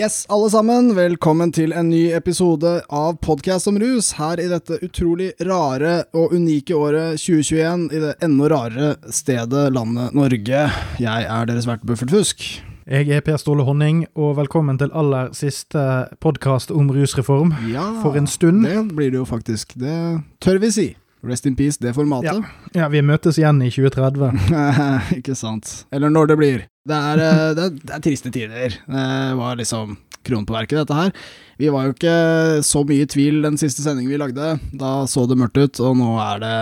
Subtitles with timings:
[0.00, 4.78] Yes, alle sammen, velkommen til en ny episode av Podcast om rus, her i dette
[4.80, 10.62] utrolig rare og unike året 2021, i det enda rarere stedet landet Norge.
[11.04, 12.46] Jeg er deres vert Buffert Fusk.
[12.88, 15.84] Jeg er Per Ståle Honning, og velkommen til aller siste
[16.24, 17.52] podkast om rusreform.
[17.68, 18.64] Ja, For en stund.
[18.64, 19.76] Det blir det jo faktisk.
[19.76, 20.00] Det
[20.40, 20.88] tør vi si.
[21.28, 22.40] Rest in peace, det formatet.
[22.72, 24.32] Ja, vi møtes igjen i 2030.
[25.20, 25.82] Ikke sant.
[25.92, 26.69] Eller når det blir.
[26.88, 28.76] Det er, eh, det, det er triste tider.
[28.86, 31.12] Det var liksom kronen på verket, dette her.
[31.60, 32.14] Vi var jo ikke
[32.64, 34.54] så mye i tvil den siste sendingen vi lagde.
[34.72, 36.54] Da så det mørkt ut, og nå er det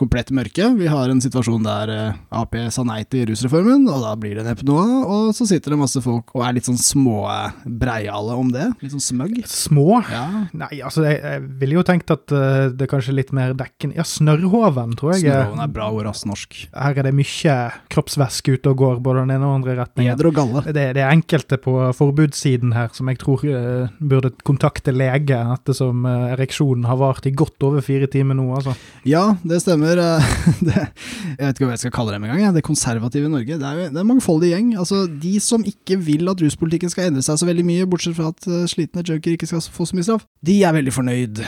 [0.00, 0.72] komplett mørke.
[0.74, 4.46] Vi har en situasjon der eh, Ap sa nei til rusreformen, og da blir det
[4.48, 5.12] neppe noe av.
[5.14, 7.22] Og så sitter det masse folk og er litt sånn små
[7.62, 8.66] breiale om det.
[8.82, 9.38] Litt sånn smøgg.
[9.46, 10.00] Små?
[10.10, 10.24] Ja.
[10.50, 13.94] Nei, altså, jeg, jeg ville jo tenkt at uh, det er kanskje litt mer dekken
[13.94, 15.28] Ja, snørrhoven, tror jeg.
[15.28, 16.58] Snørrhoven er bra ord, ass, norsk.
[16.74, 17.56] Her er det mye
[17.94, 20.18] kroppsvæske ute og går, både den ene og den andre retningen.
[20.18, 20.64] Eder og galle.
[20.66, 26.04] Det, det er enkelte på forbudssiden her som jeg tror uh, burde kontakte lege, ettersom
[26.08, 28.74] uh, ereksjonen har vart i godt over fire timer nå, altså.
[29.08, 30.00] Ja, det stemmer.
[30.66, 32.54] det, jeg vet ikke hva jeg skal kalle dem engang.
[32.56, 33.58] Det konservative Norge.
[33.60, 34.72] Det er det er en mangfoldig gjeng.
[34.80, 38.30] Altså, De som ikke vil at ruspolitikken skal endre seg så veldig mye, bortsett fra
[38.34, 41.40] at uh, slitne junkier ikke skal få så mye straff, de er veldig fornøyd.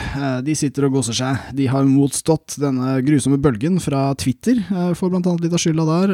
[0.45, 1.47] De sitter og goser seg.
[1.57, 4.59] De har motstått denne grusomme bølgen fra Twitter,
[4.97, 6.13] får blant annet litt av skylda der,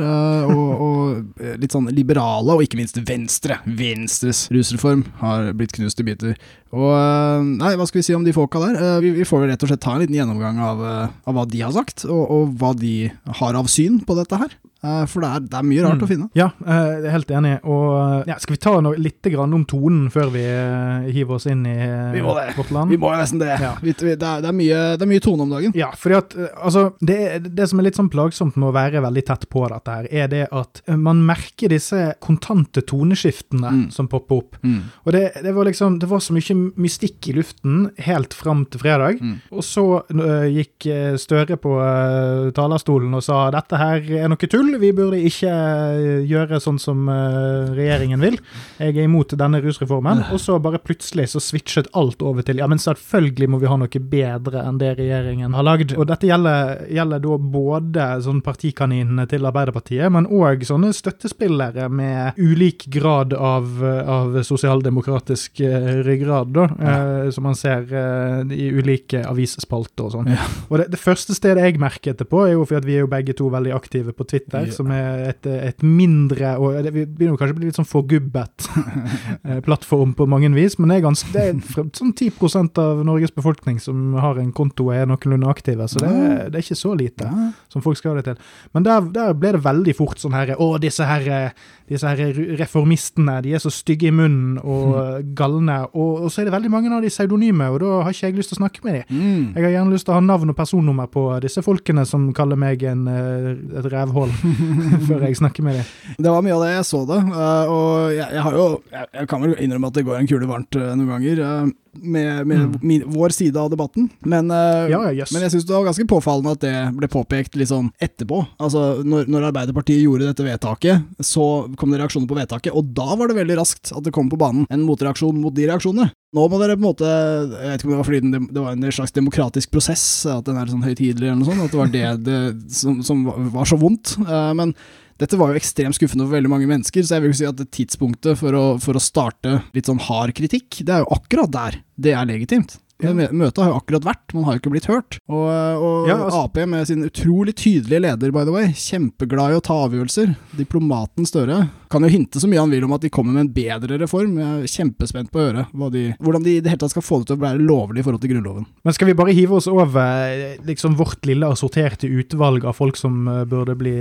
[0.54, 3.60] og, og litt sånn liberale, og ikke minst venstre.
[3.66, 6.36] Venstres rusreform har blitt knust i biter.
[6.70, 9.00] Og nei, hva skal vi si om de folka der?
[9.02, 10.84] Vi, vi får rett og slett ta en liten gjennomgang av,
[11.26, 14.54] av hva de har sagt, og, og, hva de har av syn på dette her.
[14.82, 16.04] For det er, det er mye rart Mm.
[16.06, 16.28] å finne.
[16.40, 17.54] Ja, jeg er helt enig.
[17.68, 21.66] Og ja, Skal vi ta noe, litt om tonen før vi eh, hiver oss inn
[21.68, 22.54] i eh, Vi må det.
[22.56, 22.90] vårt land?
[22.94, 23.50] Vi må nesten det.
[23.60, 23.74] Ja.
[23.82, 25.74] Vi, det, er, det, er mye, det er mye tone om dagen.
[25.76, 27.18] Ja, fordi at eh, altså, det,
[27.58, 30.32] det som er litt sånn plagsomt med å være veldig tett på dette, her, er
[30.32, 33.92] det at eh, man merker disse kontante toneskiftene Mm.
[33.92, 34.56] som popper opp.
[34.64, 34.80] Mm.
[35.06, 38.80] Og det, det var liksom Det var så mye mystikk i luften helt fram til
[38.82, 39.20] fredag.
[39.22, 39.36] Mm.
[39.52, 40.88] Og så uh, gikk
[41.22, 46.22] Støre på uh, talerstolen og sa dette her er noe tull, vi burde ikke øh,
[46.30, 48.38] gjøre sånn som øh, regjeringen vil.
[48.78, 50.26] Jeg er imot denne rusreformen.
[50.34, 53.78] Og så bare plutselig så switchet alt over til ja, men selvfølgelig må vi ha
[53.80, 55.96] noe bedre enn det regjeringen har lagd.
[55.98, 62.40] Og dette gjelder, gjelder da både sånn partikaninene til Arbeiderpartiet, men òg sånne støttespillere med
[62.40, 66.98] ulik grad av, av sosialdemokratisk eh, ryggrad, da, ja.
[67.34, 70.32] som man ser eh, i ulike avisspalter og sånn.
[70.34, 70.48] Ja.
[70.70, 73.06] Og det, det første stedet jeg merket det på, er jo fordi at vi er
[73.06, 74.76] jo begge to veldig aktive på Twitter, Ja.
[74.76, 78.68] som er et, et mindre og det, begynner kanskje å bli litt sånn forgubbet
[79.48, 83.34] eh, plattform på mange vis, men det er, ganske, det er sånn 10% av Norges
[83.36, 86.14] befolkning som har en konto og er noenlunde aktive, så det,
[86.50, 87.30] det er ikke så lite
[87.70, 88.48] som folk skal ha det til.
[88.76, 91.52] Men der, der ble det veldig fort sånn her Å, disse her,
[91.90, 95.82] disse her reformistene, de er så stygge i munnen og galne.
[95.94, 98.38] Og, og så er det veldig mange av de pseudonyme, og da har ikke jeg
[98.40, 99.20] lyst til å snakke med dem.
[99.20, 99.44] Mm.
[99.56, 102.60] Jeg har gjerne lyst til å ha navn og personnummer på disse folkene som kaller
[102.60, 104.34] meg en, eh, et rævhull,
[105.08, 105.92] før jeg snakker med dem.
[106.18, 109.12] Det var mye av det jeg så det, eh, og jeg, jeg har jo jeg,
[109.20, 112.46] jeg kan vel innrømme at det går en kule varmt eh, noen ganger eh, med,
[112.48, 112.74] med Mm.
[112.82, 115.32] min, vår side av debatten, men, uh, Ja, yes.
[115.34, 118.46] men jeg syns det var ganske påfallende at det ble påpekt litt sånn etterpå.
[118.60, 123.16] Altså, når, når Arbeiderpartiet gjorde dette vedtaket, så kom det reaksjoner på vedtaket, og da
[123.16, 126.12] var det veldig raskt at det kom på banen en motreaksjon mot de reaksjonene.
[126.36, 128.62] Nå må dere på en måte Jeg vet ikke om det var fordi den, det
[128.62, 131.80] var en slags demokratisk prosess, at den er sånn høytidelig eller noe sånt, at det
[131.80, 134.14] var det, det som, som var- var så vondt.
[134.22, 134.76] Uh, men
[135.20, 137.64] dette var jo ekstremt skuffende for veldig mange mennesker, så jeg vil jo si at
[137.76, 141.82] tidspunktet for å, for å starte litt sånn hard kritikk, det er jo akkurat der.
[142.00, 142.78] Det er legitimt.
[143.04, 143.14] Ja.
[143.16, 145.20] Møtet har jo akkurat vært, man har jo ikke blitt hørt.
[145.32, 149.60] Og, og Ja, altså- Ap med sin utrolig tydelige leder, by the way, kjempeglad i
[149.60, 150.36] å ta avgjørelser.
[150.58, 153.54] Diplomaten Støre kan jo hinte så mye han vil om at de kommer med en
[153.54, 154.36] bedre reform.
[154.38, 157.22] Jeg er kjempespent på å høre de, hvordan de i det hele tatt skal få
[157.22, 158.68] det til å være lovlig i forhold til Grunnloven.
[158.86, 163.00] Men skal vi bare hive oss over eh, liksom vårt lille assorterte utvalg av folk
[163.00, 163.96] som eh, burde bli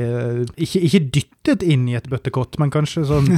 [0.59, 3.29] Ikke, ikke, ikke dyttet inn i et bøttekott, men kanskje sånn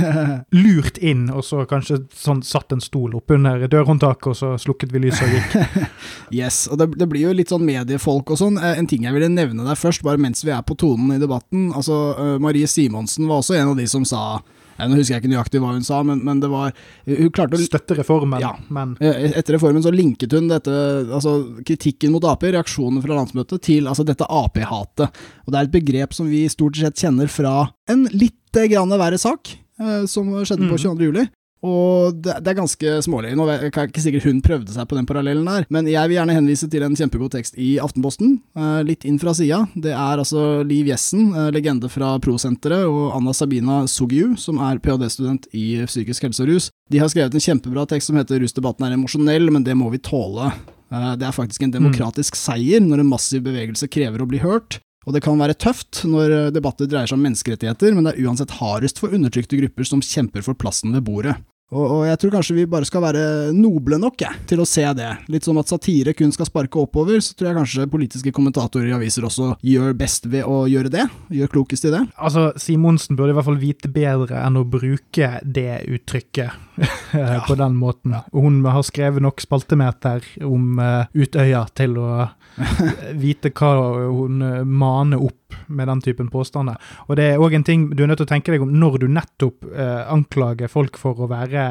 [0.57, 5.05] lurt inn, og så kanskje sånn satt en stol oppunder dørhåndtaket, og så slukket vi
[5.07, 5.89] lyset og gikk.
[6.41, 8.59] Yes, og det, det blir jo litt sånn mediefolk og sånn.
[8.59, 11.21] Eh, En ting jeg ville nevne der først, bare mens vi er på tonen i
[11.23, 11.71] debatten.
[11.77, 14.41] Altså, eh, Marie Simonsen var også en av de som sa
[14.89, 16.73] Nå husker jeg ikke nøyaktig hva hun sa, men, men det var
[17.07, 18.55] Hun klarte å Støtte reformen, Ja.
[18.69, 20.71] men Etter reformen så linket hun dette,
[21.13, 21.35] altså
[21.67, 25.11] kritikken mot Ap, reaksjonene fra landsmøtet, til altså dette Ap-hatet.
[25.47, 28.37] Og det er et begrep som vi stort sett kjenner fra en litt
[28.71, 30.83] grann verre sak, eh, som skjedde på Mm.
[30.99, 31.07] 22.
[31.11, 31.29] juli.
[31.67, 33.35] Og det, det er ganske smålig.
[33.37, 36.17] Nå er jeg ikke sikkert hun prøvde seg på den parallellen der, men jeg vil
[36.17, 39.63] gjerne henvise til en kjempegod tekst i Aftenposten, eh, litt inn fra sida.
[39.77, 44.81] Det er altså Liv Jessen, eh, legende fra Prosenteret, og Anna Sabina Sogiu, som er
[44.81, 46.71] ph.d.-student i psykisk helse og rus.
[46.91, 49.99] De har skrevet en kjempebra tekst som heter 'Rusdebatten er emosjonell, men det må vi
[49.99, 50.53] tåle'.
[50.91, 54.81] Eh, det er faktisk en demokratisk seier når en massiv bevegelse krever å bli hørt.
[55.09, 58.59] Og det kan være tøft når debatter dreier seg om menneskerettigheter, men det er uansett
[58.59, 61.39] hardest for undertrykte grupper som kjemper for plassen ved bordet.
[61.71, 63.25] Og, og, jeg tror kanskje vi bare skal være
[63.55, 65.11] noble nok jeg, til å se det.
[65.31, 68.97] Litt som at satire kun skal sparke oppover, så tror jeg kanskje politiske kommentatorer i
[68.97, 71.07] aviser også gjør best ved å gjøre det.
[71.31, 72.03] Gjør klokest i det.
[72.19, 76.70] Altså, Simonsen burde i hvert fall vite bedre enn å bruke det uttrykket
[77.13, 77.45] ja.
[77.49, 78.15] på den måten.
[78.33, 82.29] Og Hun har skrevet nok spaltemeter om uh, Utøya til å
[83.25, 83.75] vite hva
[84.11, 85.37] hun uh, maner opp
[85.67, 86.79] med den typen påstander.
[87.09, 89.01] Og det er òg en ting du er nødt til å tenke deg om når
[89.03, 91.65] du nettopp uh, anklager folk for å være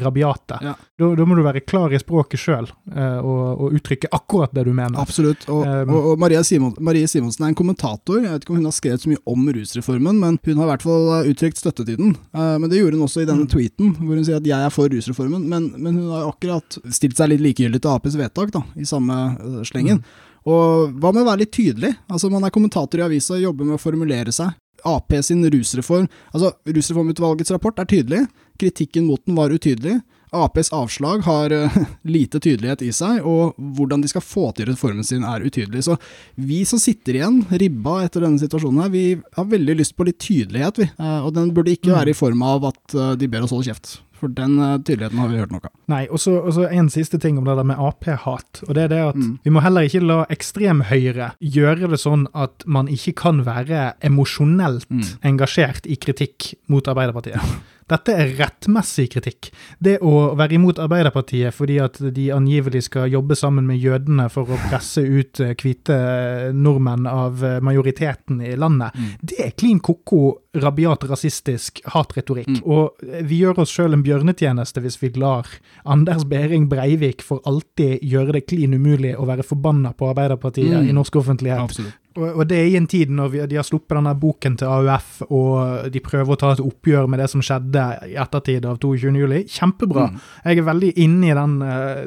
[0.00, 0.60] rabiate.
[0.64, 0.74] Ja.
[0.96, 4.72] Da, da, må du være klar i språket sjøl og, og, uttrykke akkurat det du
[4.72, 4.96] mener.
[5.00, 5.44] Absolutt.
[5.52, 8.22] Og, um, og, og Maria, Simon, Marie Simonsen er en kommentator.
[8.22, 10.72] Jeg vet ikke om hun har skrevet så mye om rusreformen, men hun har i
[10.72, 12.14] hvert fall uttrykt støtte til den.
[12.32, 13.52] men det gjorde hun også i denne mm.
[13.52, 16.78] tweeten, hvor hun sier at jeg er for rusreformen, men, men, hun har jo akkurat
[16.94, 20.02] stilt seg litt likegyldig til Aps vedtak, da, i samme uh, slengen.
[20.02, 20.32] Mm.
[20.46, 21.92] Og hva med å være litt tydelig?
[22.06, 24.54] Altså, Man er kommentator i avisa, jobber med å formulere seg.
[24.86, 28.26] Ap sin rusreform Altså, Rusreformutvalgets rapport er tydelig,
[28.60, 29.98] kritikken mot den var utydelig.
[30.36, 35.06] Aps avslag har uh, lite tydelighet i seg, og hvordan de skal få til reformen
[35.06, 35.84] sin er utydelig.
[35.86, 35.96] Så
[36.34, 39.04] vi som sitter igjen, ribba etter denne situasjonen her, vi
[39.38, 40.90] har veldig lyst på litt tydelighet, vi.
[40.98, 41.96] Uh, og den burde ikke mm.
[42.00, 43.96] være i form av at uh, de ber oss holde kjeft.
[44.16, 45.72] For den tydeligheten har vi hørt noe av.
[45.92, 48.62] Nei, og så en siste ting om det der med Ap-hat.
[48.66, 49.32] Og det er det at mm.
[49.44, 54.88] vi må heller ikke la ekstremhøyre gjøre det sånn at man ikke kan være emosjonelt
[54.90, 55.06] mm.
[55.28, 57.42] engasjert i kritikk mot Arbeiderpartiet.
[57.86, 59.52] Dette er rettmessig kritikk.
[59.78, 64.50] Det å være imot Arbeiderpartiet fordi at de angivelig skal jobbe sammen med jødene for
[64.50, 69.12] å presse ut eh, hvite eh, nordmenn av eh, majoriteten i landet, mm.
[69.22, 70.22] det er klin ko-ko,
[70.56, 72.50] rabiat rasistisk hatretorikk.
[72.56, 72.62] Mm.
[72.64, 75.46] Og vi gjør oss sjøl en bjørnetjeneste hvis vi lar
[75.84, 80.90] Anders Behring Breivik for alltid gjøre det klin umulig å være forbanna på Arbeiderpartiet mm.
[80.90, 81.62] i norsk offentlighet.
[81.62, 82.00] Absolutt.
[82.16, 85.20] Og, det er i en tid når vi, de har sluppet denne boken til AUF,
[85.26, 89.52] og de prøver å ta et oppgjør med det som skjedde i ettertid av 22.07.
[89.52, 90.06] Kjempebra.
[90.10, 90.20] Mm.
[90.46, 92.02] Jeg er veldig inne i den, eh,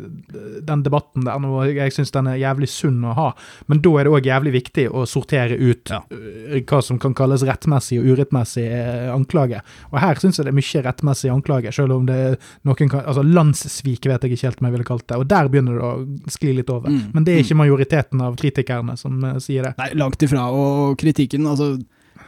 [0.66, 3.30] den debatten der nå, jeg syns den er jævlig sunn å ha.
[3.72, 6.02] Men da er det òg jævlig viktig å sortere ut ja.
[6.10, 9.62] Eh, hva som kan kalles rettmessig og urettmessig eh, anklage.
[9.92, 13.06] Og her syns jeg det er mye rettmessig anklage, selv om det er noen kan,
[13.06, 15.86] altså Landssvik vet jeg ikke helt om jeg ville kalt det, og der begynner det
[15.86, 16.90] å skli litt over.
[16.90, 17.12] Mm.
[17.14, 17.64] Men det er ikke mm.
[17.64, 19.76] majoriteten av kritikerne som sier det.
[19.80, 20.48] Nei, langt ifra.
[20.52, 21.76] Og kritikken, altså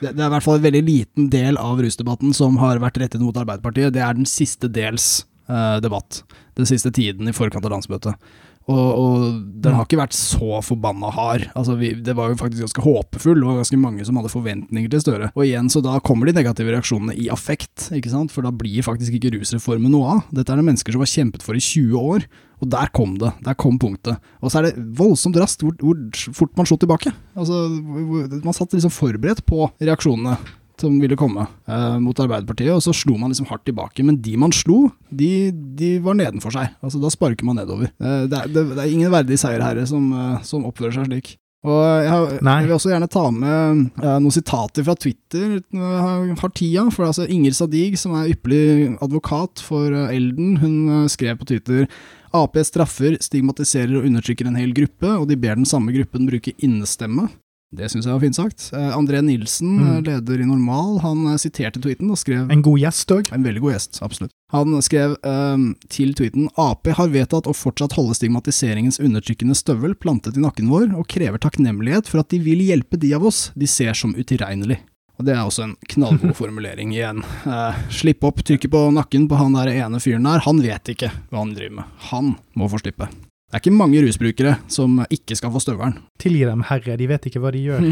[0.02, 3.24] det, er i hvert fall en veldig liten del av rusdebatten som har vært rettet
[3.24, 3.94] mot Arbeiderpartiet.
[3.96, 6.24] Det er den siste dels uh, debatt.
[6.58, 8.32] Den siste tiden i forkant av landsmøtet.
[8.70, 9.24] Og, og,
[9.62, 11.48] den har ikke vært så forbanna hard.
[11.58, 15.04] Altså vi, det var jo faktisk ganske håpefull, og ganske mange som hadde forventninger til
[15.04, 15.32] Støre.
[15.34, 18.34] Og igjen, så da kommer de negative reaksjonene i affekt, ikke sant?
[18.34, 20.24] for da blir faktisk ikke rusreformen noe av.
[20.36, 22.30] Dette er det mennesker som har kjempet for i 20 år,
[22.62, 23.32] og der kom det.
[23.42, 24.22] Der kom punktet.
[24.42, 27.14] Og så er det voldsomt raskt hvor, hvor fort man slo tilbake.
[27.34, 30.38] Altså, man satt liksom forberedt på reaksjonene
[30.82, 34.06] som ville komme eh, mot Arbeiderpartiet, og så slo man liksom hardt tilbake.
[34.08, 36.74] Men de man slo, de, de var nedenfor seg.
[36.82, 37.94] Altså Da sparker man nedover.
[38.02, 41.36] Eh, det, er, det, det, er, ingen verdig seierherre som, eh, som oppfører seg slik.
[41.62, 46.40] Og jeg, jeg, vil også gjerne ta med eh, noen sitater fra Twitter har, jeg
[46.40, 46.88] har tida.
[46.96, 51.52] For altså Inger Sadig, som er ypperlig advokat for uh, Elden, hun uh, skrev på
[51.54, 51.86] Twitter
[52.34, 56.54] Ap straffer, stigmatiserer og undertrykker en hel gruppe, og de ber den samme gruppen bruke
[56.64, 57.28] innestemme.
[57.72, 58.66] Det syns jeg var fint sagt.
[58.76, 59.88] Eh, André Nilsen, mm.
[59.92, 63.32] Eh, leder i Normal, han eh, siterte tweeten og skrev En god gjest òg?
[63.32, 64.34] En veldig god gjest, absolutt.
[64.52, 70.36] Han skrev um, til tweeten Ap har vedtatt å fortsatt holde stigmatiseringens undertrykkende støvel plantet
[70.36, 73.72] i nakken vår, og krever takknemlighet for at de vil hjelpe de av oss de
[73.72, 74.82] ser som utilregnelig.
[75.16, 77.24] Og Det er også en knallgod formulering igjen.
[77.48, 80.44] Uh, slipp opp, trykket på nakken på han der ene fyren der.
[80.44, 82.00] Han vet ikke hva han driver med.
[82.12, 83.08] Han må få slippe.
[83.52, 85.98] Det er ikke mange rusbrukere som ikke skal få støvelen.
[86.24, 87.84] Tilgi dem, herre, de vet ikke hva de gjør.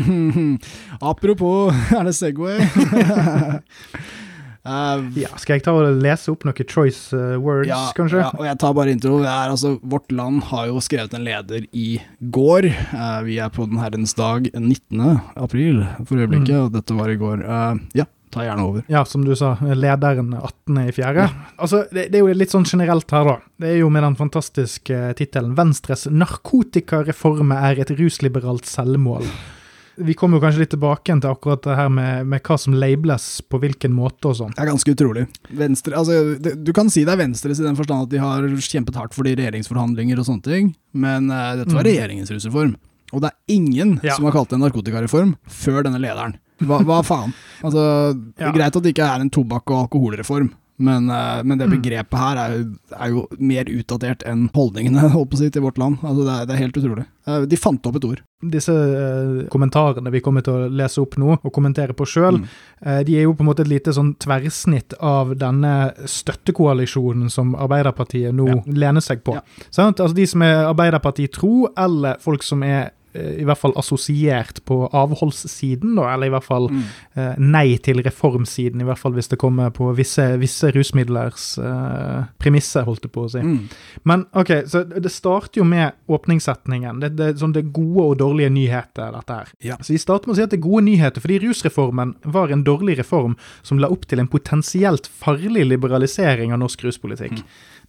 [1.12, 2.62] Apropos, er det Segway?
[4.64, 8.22] Uh, ja, skal jeg ta og lese opp noen choice uh, words, ja, kanskje?
[8.24, 9.18] Ja, og jeg tar bare intro.
[9.20, 11.90] Er, altså, Vårt Land har jo skrevet en leder i
[12.24, 12.70] går.
[12.94, 15.04] Uh, vi er på den herrens dag 19.
[15.36, 16.70] april for øyeblikket, mm.
[16.70, 17.44] og dette var i går.
[18.00, 18.84] ja, Ta gjerne over.
[18.88, 20.78] Ja, som du sa, lederen 18.
[20.88, 21.24] i fjerde.
[21.26, 21.48] Ja.
[21.58, 23.38] Altså, det, det, er jo litt sånn generelt her, da.
[23.58, 29.26] Det er jo med den fantastiske tittelen 'Venstres narkotikareforme er et rusliberalt selvmål'.
[30.00, 33.42] Vi kommer jo kanskje litt tilbake til akkurat det her med, med hva som labels
[33.52, 34.54] på hvilken måte og sånn.
[34.56, 35.26] Det er ganske utrolig.
[35.52, 38.48] Venstre, altså, det, du kan si det er Venstres i den forstand at de har
[38.64, 41.90] kjempet hardt for de regjeringsforhandlinger og sånne ting, men uh, dette var Mm.
[41.90, 42.78] regjeringens rusreform.
[43.12, 44.16] Og det er ingen Ja.
[44.16, 46.38] som har kalt det en narkotikareform før denne lederen.
[46.60, 47.34] Hva, hva faen?
[47.64, 50.50] Altså, det er greit at det ikke er en tobakk- og alkoholreform,
[50.80, 51.74] men, eh, men det Mm.
[51.82, 55.98] begrepet her er jo, er jo mer utdatert enn holdningene si, til vårt land.
[56.04, 57.06] Altså, det, er, det er helt utrolig.
[57.28, 58.22] Eh, de fant opp et ord.
[58.42, 62.46] Disse eh, kommentarene vi kommer til å lese opp nå, og kommentere på sjøl, Mm.
[62.86, 67.56] eh, de er jo på en måte et lite sånn tverrsnitt av denne støttekoalisjonen som
[67.56, 68.62] Arbeiderpartiet nå Ja.
[68.68, 69.36] lener seg på.
[69.36, 69.42] Ja.
[69.72, 69.98] Sant?
[70.00, 74.76] Altså de som er Arbeiderpartiet tro, eller folk som er i hvert fall assosiert på
[74.94, 76.84] avholdssiden, da, eller i hvert fall Mm.
[77.16, 82.26] eh, nei til reformsiden, i hvert fall hvis det kommer på visse, visse rusmidlers eh,
[82.38, 83.40] premisser, holdt jeg på å si.
[83.40, 83.70] Mm.
[84.06, 87.00] Men ok, så det starter jo med åpningssetningen.
[87.00, 89.50] Det, det, sånn, det er gode og dårlige nyheter, dette her.
[89.64, 89.78] Ja.
[89.82, 92.64] Så vi starter med å si at det er gode nyheter, fordi rusreformen var en
[92.68, 97.42] dårlig reform som la opp til en potensielt farlig liberalisering av norsk ruspolitikk.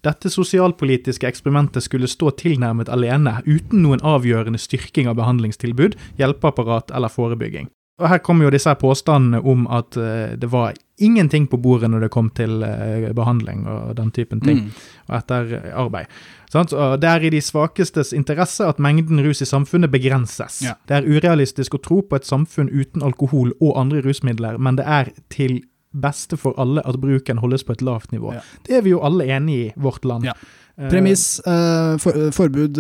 [0.07, 7.12] Dette sosialpolitiske eksperimentet skulle stå tilnærmet alene, uten noen avgjørende styrking av behandlingstilbud, hjelpeapparat eller
[7.12, 7.69] forebygging.
[8.00, 10.73] Og Her kommer jo disse påstandene om at eh, det var
[11.04, 14.71] ingenting på bordet når det kom til eh, behandling og den typen ting Mm.
[15.09, 16.07] og etter arbeid.
[16.50, 16.73] Sant?
[16.73, 20.62] Og det er i de svakestes interesse at mengden rus i samfunnet begrenses.
[20.64, 20.75] Ja.
[20.88, 24.87] Det er urealistisk å tro på et samfunn uten alkohol og andre rusmidler, men det
[24.88, 25.61] er til
[25.92, 28.32] beste for alle at bruken holdes på et lavt nivå.
[28.37, 28.40] Ja.
[28.66, 30.25] Det er vi jo alle enig i, vårt land.
[30.28, 30.32] Ja.
[30.78, 32.78] Eh, Premiss, eh, for, forbud,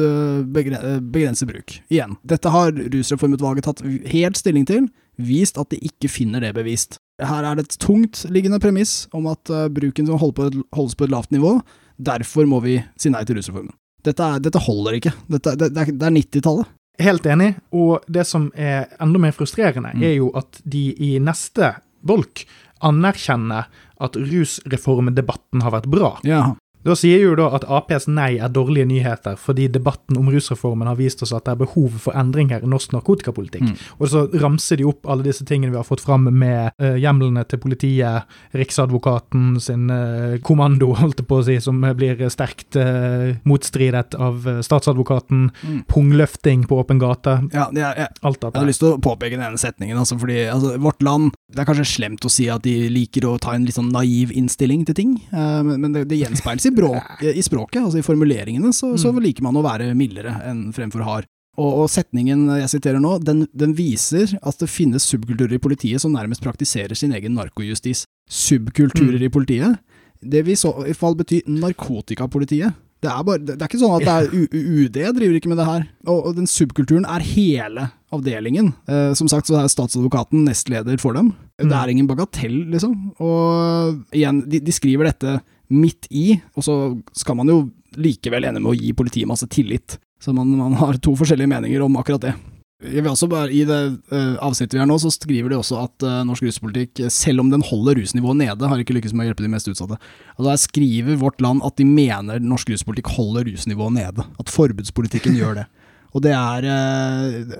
[0.54, 1.80] begren, eh, begrense bruk.
[1.90, 4.88] Igjen, dette har Rusreformutvalget tatt helt stilling til,
[5.20, 6.96] vist at de ikke finner det bevist.
[7.20, 10.94] Her er det et tungtliggende premiss om at uh, bruken som holder på, et- holdes
[10.96, 11.58] på et lavt nivå,
[12.00, 13.74] derfor må vi si nei til rusreformen.
[14.06, 15.12] Dette, er, dette holder ikke.
[15.28, 16.70] Dette, det, det er, er 90-tallet.
[17.00, 20.02] Helt enig, og det som er enda mer frustrerende, Mm.
[20.04, 21.74] er jo at de i neste
[22.04, 22.46] bolk
[22.86, 23.68] anerkjenner
[24.00, 26.14] at rusreformdebatten har vært bra.
[26.26, 26.42] Ja.
[26.86, 30.96] Da sier jo da at Aps nei er dårlige nyheter, fordi debatten om rusreformen har
[30.96, 33.66] vist oss at det er behov for endringer i norsk narkotikapolitikk.
[33.68, 33.74] Mm.
[33.98, 37.44] Og så ramser de opp alle disse tingene vi har fått fram med uh, hjemlene
[37.50, 43.36] til politiet, Riksadvokaten sin uh, kommando, holdt jeg på å si, som blir sterkt uh,
[43.48, 45.82] motstridet av statsadvokaten, Mm.
[45.88, 48.06] pungløfting på åpen gate, ja ja, ja.
[48.26, 51.34] alt jeg har lyst til å påpeke den ene setningen, altså, fordi altså, vårt land
[51.50, 54.30] Det er kanskje slemt å si at de liker å ta en litt sånn naiv
[54.36, 58.72] innstilling til ting, men, men det, det gjenspeiles i, bråk, i språket, altså i formuleringene,
[58.72, 59.20] så, så Mm.
[59.26, 61.26] liker man å være mildere enn fremfor hard.
[61.60, 66.00] Og, og setningen jeg siterer nå, den, den viser at det finnes subkulturer i politiet
[66.00, 68.04] som nærmest praktiserer sin egen narkojustis.
[68.30, 69.26] Subkulturer Mm.
[69.26, 69.78] i politiet,
[70.22, 72.74] det vil i så fall bety narkotikapolitiet.
[73.00, 75.84] Det er, bare, det er ikke sånn at UD driver ikke med det her.
[76.06, 78.74] Og, og den subkulturen er hele avdelingen.
[78.92, 81.30] Eh, som sagt så er statsadvokaten nestleder for dem.
[81.62, 81.70] Mm.
[81.70, 82.92] Det er ingen bagatell, liksom.
[83.24, 85.38] Og igjen, de, de skriver dette
[85.70, 86.76] midt i, og så
[87.16, 87.62] skal man jo
[87.98, 89.98] likevel ende med å gi politiet masse tillit.
[90.20, 92.34] Så man, man har to forskjellige meninger om akkurat det.
[92.80, 95.82] Jeg vil også bare, I det uh, avsnittet vi har nå, så skriver de også
[95.82, 99.26] at uh, norsk ruspolitikk, eh, selv om den holder rusnivået nede, har ikke lykkes med
[99.26, 99.98] å hjelpe de mest utsatte.
[100.38, 104.24] Altså Her skriver Vårt Land at de mener norsk ruspolitikk holder rusnivået nede.
[104.40, 105.66] At forbudspolitikken gjør det.
[106.16, 106.64] Og det er,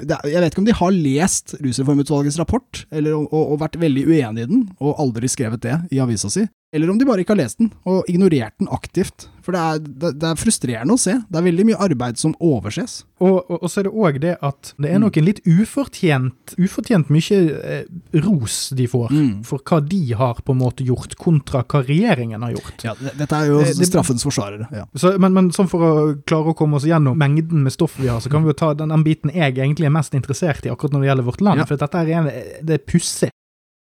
[0.02, 3.76] det er Jeg vet ikke om de har lest Rusreformutvalgets rapport, eller, og, og vært
[3.78, 6.48] veldig uenig i den, og aldri skrevet det i avisa si.
[6.72, 9.26] Eller om de bare ikke har lest den, og ignorert den aktivt.
[9.42, 11.16] For det er, det, det er frustrerende å se.
[11.26, 13.00] Det er veldig mye arbeid som overses.
[13.18, 17.10] Og, og, og så er det òg det at det er noen litt ufortjent, ufortjent
[17.10, 17.88] mye eh,
[18.22, 19.10] ros de får.
[19.10, 19.32] Mm.
[19.48, 22.86] For hva de har på en måte gjort, kontra hva regjeringen har gjort.
[22.86, 24.68] Ja, det, dette er jo Eh, straffens forsvarere.
[24.70, 24.86] Ja.
[24.94, 25.92] Så, men, men sånn for å
[26.28, 28.72] klare å komme oss gjennom mengden med stoff vi har, så kan vi jo ta
[28.78, 31.64] den, den biten jeg egentlig er mest interessert i akkurat når det gjelder vårt land.
[31.64, 31.68] Ja.
[31.68, 33.34] For dette er, det er pussig.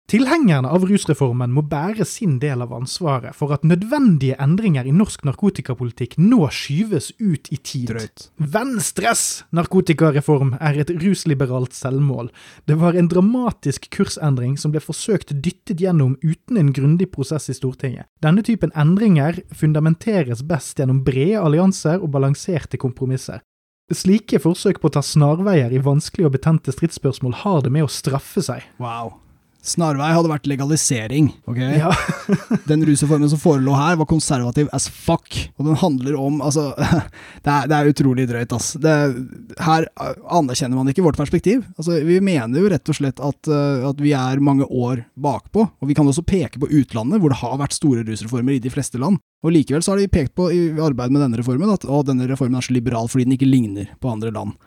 [0.10, 5.22] Tilhengerne av rusreformen må bære sin del av ansvaret for at nødvendige endringer i norsk
[5.28, 7.92] narkotikapolitikk nå skyves ut i tid.
[7.92, 8.24] Drøyt.
[8.42, 12.32] Venstres narkotikareform er et rusliberalt selvmål.
[12.66, 17.58] Det var en dramatisk kursendring som ble forsøkt dyttet gjennom uten en grundig prosess i
[17.60, 18.10] Stortinget.
[18.26, 23.46] Denne typen endringer fundamenteres best gjennom brede allianser og balanserte kompromisser.
[23.94, 27.94] Slike forsøk på å ta snarveier i vanskelige og betente stridsspørsmål har det med å
[27.94, 28.66] straffe seg.
[28.82, 29.20] Wow.
[29.70, 31.30] Snarvei hadde vært legalisering.
[31.50, 31.60] ok?
[31.78, 31.92] Ja.
[32.70, 35.30] Den rusreformen som forelå her, var konservativ as fuck.
[35.58, 36.72] Og den handler om Altså,
[37.46, 38.72] det er, det er utrolig drøyt, ass.
[38.82, 38.96] Det,
[39.66, 39.88] her
[40.30, 41.64] anerkjenner man ikke vårt perspektiv.
[41.78, 45.68] Altså, Vi mener jo rett og slett at, eh, at vi er mange år bakpå.
[45.80, 48.74] Og vi kan også peke på utlandet, hvor det har vært store rusreformer i de
[48.74, 49.20] fleste land.
[49.46, 52.28] Og likevel så har de pekt på i arbeidet med denne reformen at å, denne
[52.28, 54.58] reformen er så liberal fordi den ikke ligner på andre land.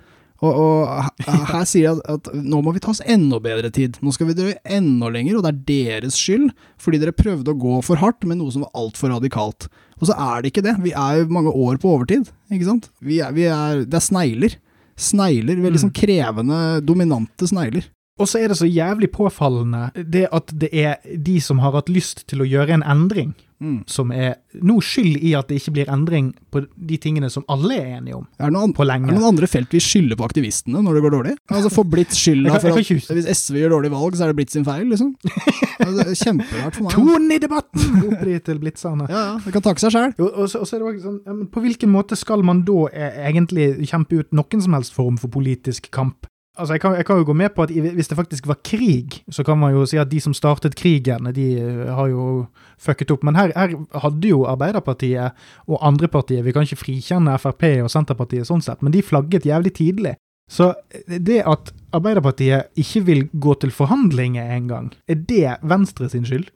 [0.42, 4.00] Og, og her sier jeg at, at nå må vi ta oss enda bedre tid.
[4.02, 6.50] Nå skal vi dra enda lenger, og det er deres skyld,
[6.82, 9.68] fordi dere prøvde å gå for hardt med noe som var altfor radikalt.
[10.00, 10.76] Og så er det ikke det.
[10.82, 12.90] Vi er jo mange år på overtid, ikke sant.
[12.98, 14.58] Vi er, vi er, det er snegler.
[14.98, 17.86] Snegler, veldig sånn krevende, dominante snegler.
[18.20, 21.88] Og så er det så jævlig påfallende det at det er de som har hatt
[21.88, 23.84] lyst til å gjøre en endring, Mm.
[23.86, 27.76] som er nå skyld i at det ikke blir endring på de tingene som alle
[27.78, 28.24] er enige om.
[28.40, 29.06] Er det, noen, På lenge.
[29.06, 31.34] er det noen andre felt vi skylder på aktivistene når det går dårlig?
[31.46, 34.50] Altså Få blitt skylda for at hvis SV gjør dårlig valg, så er det blitt
[34.50, 35.14] sin feil, liksom?
[35.78, 36.90] Er kjemperart for meg.
[36.96, 38.02] Tonen i debatten!
[38.10, 39.06] Opp de til blitzerne.
[39.06, 40.10] Ja, ja, det kan takke seg sjæl.
[40.18, 43.22] Og, så, og så er det faktisk sånn, På hvilken måte skal man da eh,
[43.30, 46.26] egentlig kjempe ut noen som helst form for politisk kamp?
[46.58, 49.22] Altså, jeg kan, jeg kan jo gå med på at hvis det faktisk var krig,
[49.32, 53.10] så kan man jo si at de som startet krigen, de eh, har jo fucket
[53.10, 53.24] opp.
[53.24, 55.32] Men her, her hadde jo Arbeiderpartiet
[55.66, 59.48] og andre partier, vi kan ikke frikjenne Frp og Senterpartiet sånn sett, men de flagget
[59.48, 60.14] jævlig tidlig.
[60.52, 60.74] Så
[61.08, 66.50] det at Arbeiderpartiet ikke vil gå til forhandlinger engang, er det Venstre sin skyld?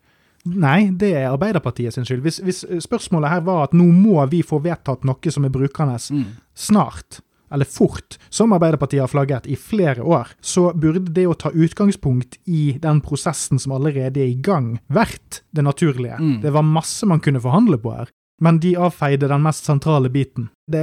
[0.46, 2.20] Nei, det er Arbeiderpartiet sin skyld.
[2.22, 5.96] Hvis, hvis spørsmålet her var at nå må vi få vedtatt noe som er brukende
[6.54, 7.22] snart,
[7.52, 12.38] eller fort, som Arbeiderpartiet har flagget i flere år, så burde det å ta utgangspunkt
[12.44, 16.18] i den prosessen som allerede er i gang, vært det naturlige.
[16.20, 16.40] Mm.
[16.42, 18.12] Det var masse man kunne forhandle på her.
[18.42, 20.50] Men de avfeide den mest sentrale biten.
[20.66, 20.82] Det,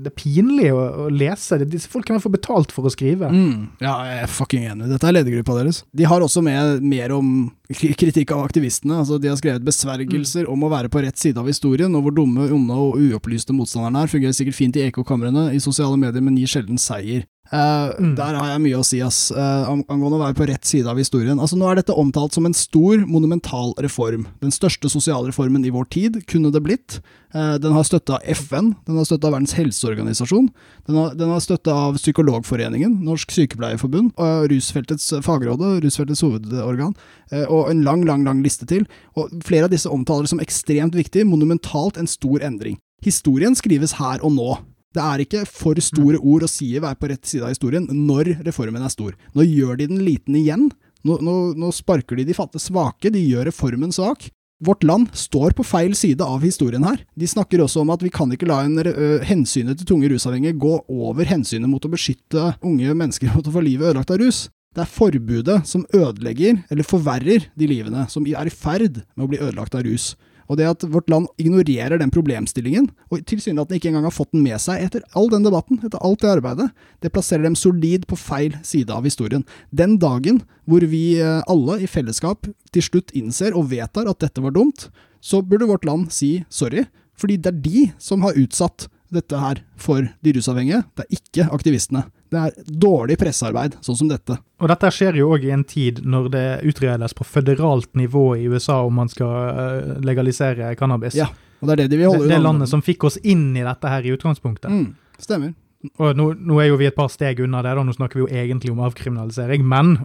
[0.00, 1.58] det er pinlig å, å lese.
[1.68, 3.28] Disse folkene får betalt for å skrive.
[3.28, 3.66] Mm.
[3.84, 4.88] Ja, jeg er fucking enig.
[4.88, 5.82] Dette er ledergruppa deres.
[5.92, 9.02] De har også med mer om kritikk av aktivistene.
[9.02, 12.16] Altså, de har skrevet besvergelser om å være på rett side av historien, og hvor
[12.16, 14.10] dumme, onde og uopplyste motstanderne er.
[14.14, 17.28] Fungerer sikkert fint i ekkokamrene i sosiale medier, men gir sjelden seier.
[17.50, 18.12] Uh, Mm.
[18.14, 20.96] Der har jeg mye å si, ass, Uh, angående å være på rett side av
[20.96, 21.34] historien.
[21.42, 24.28] Altså, nå er dette omtalt som en stor, monumental reform.
[24.40, 27.00] Den største sosialreformen i vår tid, kunne det blitt.
[27.34, 30.48] Uh, Den har støtte av FN, den har støtte av Verdens helseorganisasjon,
[30.88, 36.94] den har, den har støtte av Psykologforeningen, Norsk Sykepleierforbund, og Rusfeltets fagråde, Rusfeltets hovedorgan,
[37.32, 38.86] eh, og en lang, lang, lang liste til.
[39.18, 42.78] Og flere av disse omtaler det som ekstremt viktig, monumentalt, en stor endring.
[43.04, 44.50] Historien skrives her og nå.
[44.90, 48.40] Det er ikke for store ord å si være på rett side av historien når
[48.46, 49.14] reformen er stor.
[49.38, 50.66] Nå gjør de den liten igjen.
[51.06, 54.26] Nå, nå, nå sparker de de fattige svake, de gjør reformen svak.
[54.60, 57.00] Vårt land står på feil side av historien her.
[57.16, 60.58] De snakker også om at vi kan ikke la en, ø, hensynet til tunge rusavhengige
[60.60, 64.48] gå over hensynet mot å beskytte unge mennesker mot å få livet ødelagt av rus.
[64.76, 69.30] Det er forbudet som ødelegger, eller forverrer, de livene som er i ferd med å
[69.32, 70.12] bli ødelagt av rus.
[70.50, 74.42] Og det at vårt land ignorerer den problemstillingen, og tilsynelatende ikke engang har fått den
[74.42, 76.68] med seg etter all den debatten, etter alt det arbeidet,
[77.04, 79.46] det plasserer dem solid på feil side av historien.
[79.70, 84.42] Den dagen hvor vi eh, alle i fellesskap til slutt innser og vedtar at dette
[84.42, 84.88] var dumt,
[85.22, 89.62] så burde vårt land si sorry, fordi det er de som har utsatt dette her
[89.78, 92.06] for de rusavhengige, det er ikke aktivistene.
[92.30, 94.36] Det er dårlig pressearbeid, sånn som dette.
[94.62, 98.44] Og dette skjer jo òg i en tid når det utredes på føderalt nivå i
[98.46, 101.16] USA om man skal eh, legalisere cannabis.
[101.18, 101.26] Ja,
[101.60, 103.64] og det er det de vil holde det det landet som fikk oss inn i
[103.66, 104.70] dette her i utgangspunktet.
[104.70, 105.52] mm, Stemmer.
[105.96, 107.82] Og nå, nå er jo vi et par steg unna det, da.
[107.82, 109.64] nå snakker vi jo egentlig om avkriminalisering.
[109.66, 109.96] Men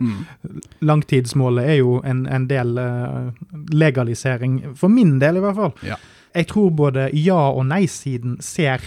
[0.00, 0.24] Mm.
[0.86, 3.30] langtidsmålet er jo en, en del eh,
[3.74, 5.74] legalisering, for min del i hvert fall.
[5.86, 5.96] Ja.
[6.36, 8.82] Jeg tror både ja- og nei-siden ser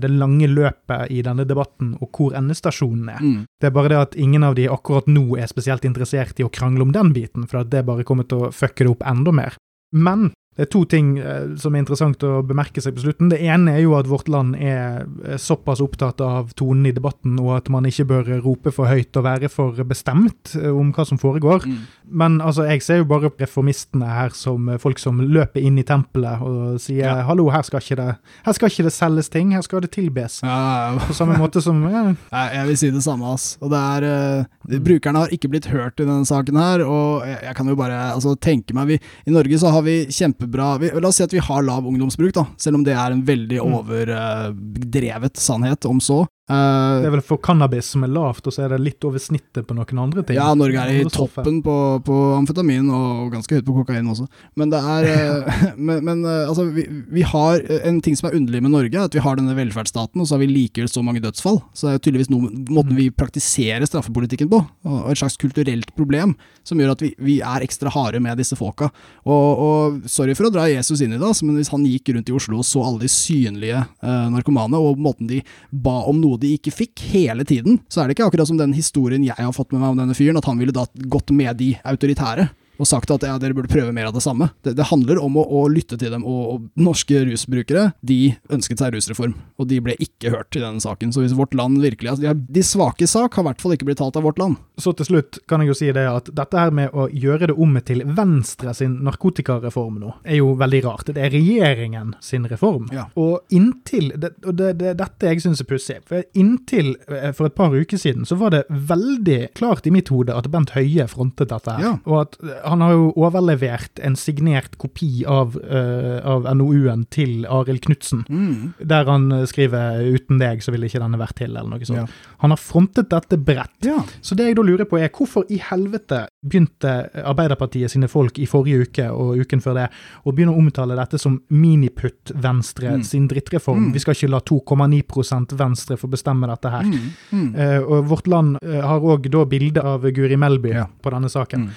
[0.00, 3.20] det lange løpet i denne debatten, og hvor endestasjonen er.
[3.22, 3.42] Mm.
[3.60, 6.52] Det er bare det at ingen av de akkurat nå er spesielt interessert i å
[6.52, 9.34] krangle om den biten, for at det bare kommer til å fucke det opp enda
[9.34, 9.58] mer.
[9.94, 13.30] Men det er to ting eh, som er interessant å bemerke seg på slutten.
[13.32, 17.40] Det ene er jo at vårt land er eh, såpass opptatt av tonen i debatten,
[17.42, 21.06] og at man ikke bør rope for høyt og være for bestemt eh, om hva
[21.08, 21.66] som foregår.
[21.66, 21.80] Mm.
[22.20, 26.44] Men altså, jeg ser jo bare reformistene her som folk som løper inn i tempelet
[26.44, 27.16] og sier Ja.
[27.26, 28.06] hallo, her skal, ikke det,
[28.46, 30.38] her skal ikke det selges ting, her skal det tilbes.
[30.46, 32.04] Ja, På samme måte som ja,
[32.60, 33.56] jeg vil si det samme, ass.
[33.58, 37.42] Og det er eh, Brukerne har ikke blitt hørt i denne saken her, og jeg,
[37.48, 39.98] jeg kan jo bare altså, tenke meg vi, I Norge så har vi
[40.44, 43.12] kjempebra vi, La oss si at vi har lav ungdomsbruk, da, selv om det er
[43.12, 43.74] en veldig Mm.
[43.80, 46.26] overdrevet sannhet, om så.
[46.44, 49.22] Eh, Det er vel for cannabis som er lavt, og så er det litt over
[49.22, 50.36] snittet på noen andre ting.
[50.36, 54.26] Ja, Norge er i toppen på, på amfetamin, og ganske høyt på kokain også.
[54.60, 58.36] Men det er eh, Men, men eh, altså, vi, vi har En ting som er
[58.36, 61.02] underlig med Norge, er at vi har denne velferdsstaten, og så har vi likevel så
[61.04, 61.60] mange dødsfall.
[61.76, 65.90] Så det er tydeligvis noe, måten vi praktiserer straffepolitikken på, og og et slags kulturelt
[65.98, 66.32] problem,
[66.64, 68.88] som gjør at vi, vi er ekstra harde med disse folka.
[69.26, 72.12] Og, og sorry for å dra Jesus inn i det, altså, men hvis han gikk
[72.14, 76.20] rundt i Oslo og så alle de synlige uh, narkomane, og måten de ba om
[76.22, 79.38] noe de ikke fikk hele tiden, så er det ikke akkurat som den historien jeg
[79.38, 82.48] har fått med meg om denne fyren, at han ville da gått med de autoritære.
[82.78, 84.50] Og sagt at ja, dere burde prøve mer av det samme.
[84.64, 88.82] Det, det handler om å, å, lytte til dem, og, og, norske rusbrukere de ønsket
[88.82, 91.12] seg rusreform, og de ble ikke hørt i denne saken.
[91.14, 93.88] Så hvis vårt land virkelig altså, De, de svake sak har i hvert fall ikke
[93.88, 94.58] blitt talt av vårt land.
[94.80, 97.58] Så til slutt kan jeg jo si det at dette her med å gjøre det
[97.60, 101.10] om til Venstre sin narkotikareform nå, er jo veldig rart.
[101.14, 102.86] Det er regjeringen sin reform.
[102.94, 103.08] Ja.
[103.20, 105.98] Og inntil det, Og det, det, dette jeg syns er pussig.
[106.08, 110.10] For inntil eh, for et par uker siden så var det veldig klart i mitt
[110.14, 111.84] hode at Bent Høie frontet dette her.
[111.84, 111.94] Ja.
[112.06, 117.82] Og at han har jo overlevert en signert kopi av, uh, av NOU-en til Arild
[117.84, 118.74] Knutsen, mm.
[118.84, 121.98] der han skriver 'uten deg så ville ikke denne vært til', eller noe sånt.
[121.98, 122.06] Ja.
[122.44, 123.84] Han har frontet dette bredt.
[123.84, 124.02] Ja.
[124.20, 128.46] Så det jeg da lurer på er, hvorfor i helvete begynte Arbeiderpartiet sine folk i
[128.46, 129.88] forrige uke og uken før det
[130.24, 133.02] å begynne å omtale dette som miniputt-Venstre Mm.
[133.02, 133.88] sin drittreform?
[133.88, 133.92] Mm.
[133.92, 136.82] Vi skal ikke la 2,9 Venstre få bestemme dette her.
[136.82, 137.10] Mm.
[137.32, 137.54] Mm.
[137.54, 140.86] Eh, og Vårt Land eh, har òg da bilde av Guri Melby Ja.
[141.02, 141.70] på denne saken.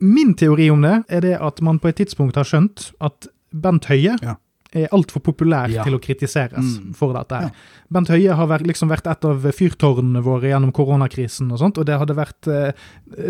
[0.00, 3.88] Min teori om det er det at man på et tidspunkt har skjønt at Bent
[3.90, 4.36] Høie Ja.
[4.74, 5.82] Er altfor populær Ja.
[5.84, 6.94] til å kritiseres Mm.
[6.94, 7.32] for dette.
[7.34, 7.42] her.
[7.42, 7.50] Ja.
[7.90, 11.86] Bent Høie har vært, liksom vært et av fyrtårnene våre gjennom koronakrisen, og sånt, og
[11.86, 12.72] det hadde vært eh,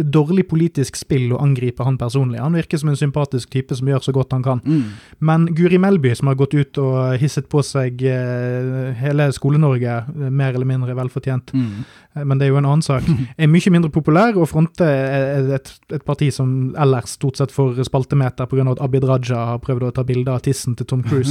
[0.03, 2.41] dårlig politisk spill å angripe han personlig.
[2.41, 4.61] Han virker som en sympatisk type som gjør så godt han kan.
[4.65, 4.85] Mm.
[5.21, 10.31] Men Guri Melby, som har gått ut og hisset på seg eh, hele Skole-Norge, eh,
[10.31, 11.85] mer eller mindre velfortjent, Mm.
[12.17, 13.03] eh, men det er jo en annen sak,
[13.39, 17.79] er mye mindre populær og fronter eh, et, et parti som ellers stort sett får
[17.87, 18.73] spaltemeter pga.
[18.73, 21.28] at Abid Raja har prøvd å ta bilde av tissen til Tom Cruise.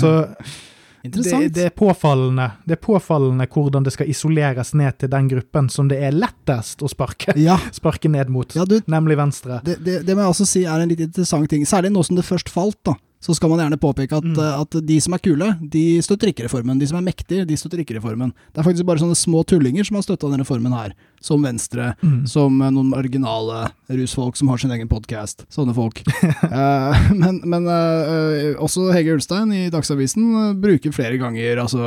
[0.00, 0.10] Så
[1.06, 5.68] det, det, er påfallende, det er påfallende hvordan det skal isoleres ned til den gruppen
[5.70, 9.60] som det er lettest å sparke, ja, sparke ned mot, ja, du, nemlig Venstre.
[9.66, 11.66] det, det, det må jeg også si er en litt interessant ting.
[11.68, 12.96] Særlig nå som det først falt, da.
[13.26, 14.36] Så skal man gjerne påpeke at, Mm.
[14.38, 16.78] eh, at de som er kule, de støtter ikke reformen.
[16.78, 18.34] De som er mektige, de støtter ikke reformen.
[18.52, 20.92] Det er faktisk bare sånne små tullinger som har støtta denne reformen her.
[21.20, 22.26] Som Venstre, Mm.
[22.28, 25.44] som eh, noen marginale rusfolk som har sin egen podkast.
[25.52, 26.02] Sånne folk.
[26.06, 31.78] uh, men men eh, også Hege Ulstein i Dagsavisen bruker flere ganger altså,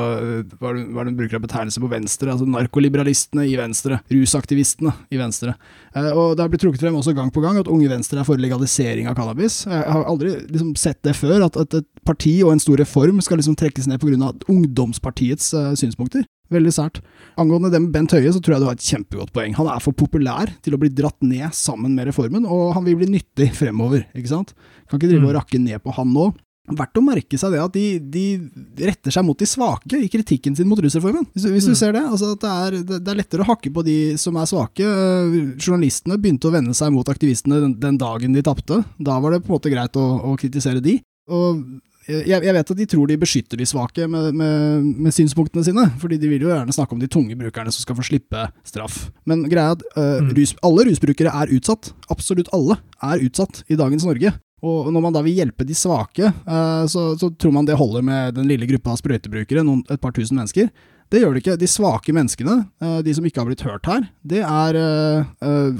[0.59, 2.31] hva er det hun bruker av betegnelse på Venstre?
[2.31, 3.99] altså Narkoliberalistene i Venstre.
[4.11, 5.55] Rusaktivistene i Venstre.
[5.95, 8.27] Uh, og Det har blitt trukket frem også gang på gang at Unge Venstre er
[8.27, 9.65] for legalisering av cannabis.
[9.67, 13.21] Jeg har aldri liksom sett det før, at, at et parti og en stor reform
[13.21, 14.33] skal liksom trekkes ned pga.
[14.49, 16.23] ungdomspartiets synspunkter.
[16.49, 16.99] Veldig sært.
[17.37, 19.53] Angående det med Bent Høie, så tror jeg du har et kjempegodt poeng.
[19.59, 22.97] Han er for populær til å bli dratt ned sammen med reformen, og han vil
[22.97, 24.53] bli nyttig fremover, ikke sant?
[24.89, 25.39] Kan ikke drive og Mm.
[25.39, 26.31] rakke ned på han nå.
[26.69, 28.23] Verdt å merke seg det at de, de
[28.85, 31.25] retter seg mot de svake i kritikken sin mot rusreformen.
[31.33, 31.77] Hvis, hvis du Mm.
[31.79, 32.03] ser det.
[32.05, 34.85] Altså at det, er, det, er lettere å hakke på de som er svake.
[35.57, 38.83] Journalistene begynte å vende seg mot aktivistene den, den dagen de tapte.
[39.01, 40.99] Da var det på en måte greit å, å kritisere de.
[41.29, 41.63] Og
[42.09, 45.85] jeg, jeg vet at de tror de beskytter de svake med, med, med synspunktene sine,
[46.01, 48.97] fordi de vil jo gjerne snakke om de tunge brukerne som skal få slippe straff.
[49.29, 50.33] Men greia er at uh, Mm.
[50.37, 51.91] rus, alle rusbrukere er utsatt.
[52.09, 54.33] Absolutt alle er utsatt i dagens Norge.
[54.65, 58.03] Og når man da vil hjelpe de svake, uh, så, så tror man det holder
[58.03, 60.67] med den lille gruppa av sprøytebrukere, noen, et par tusen mennesker.
[61.09, 61.57] Det gjør det ikke.
[61.61, 64.81] De svake menneskene, uh, de som ikke har blitt hørt her, det er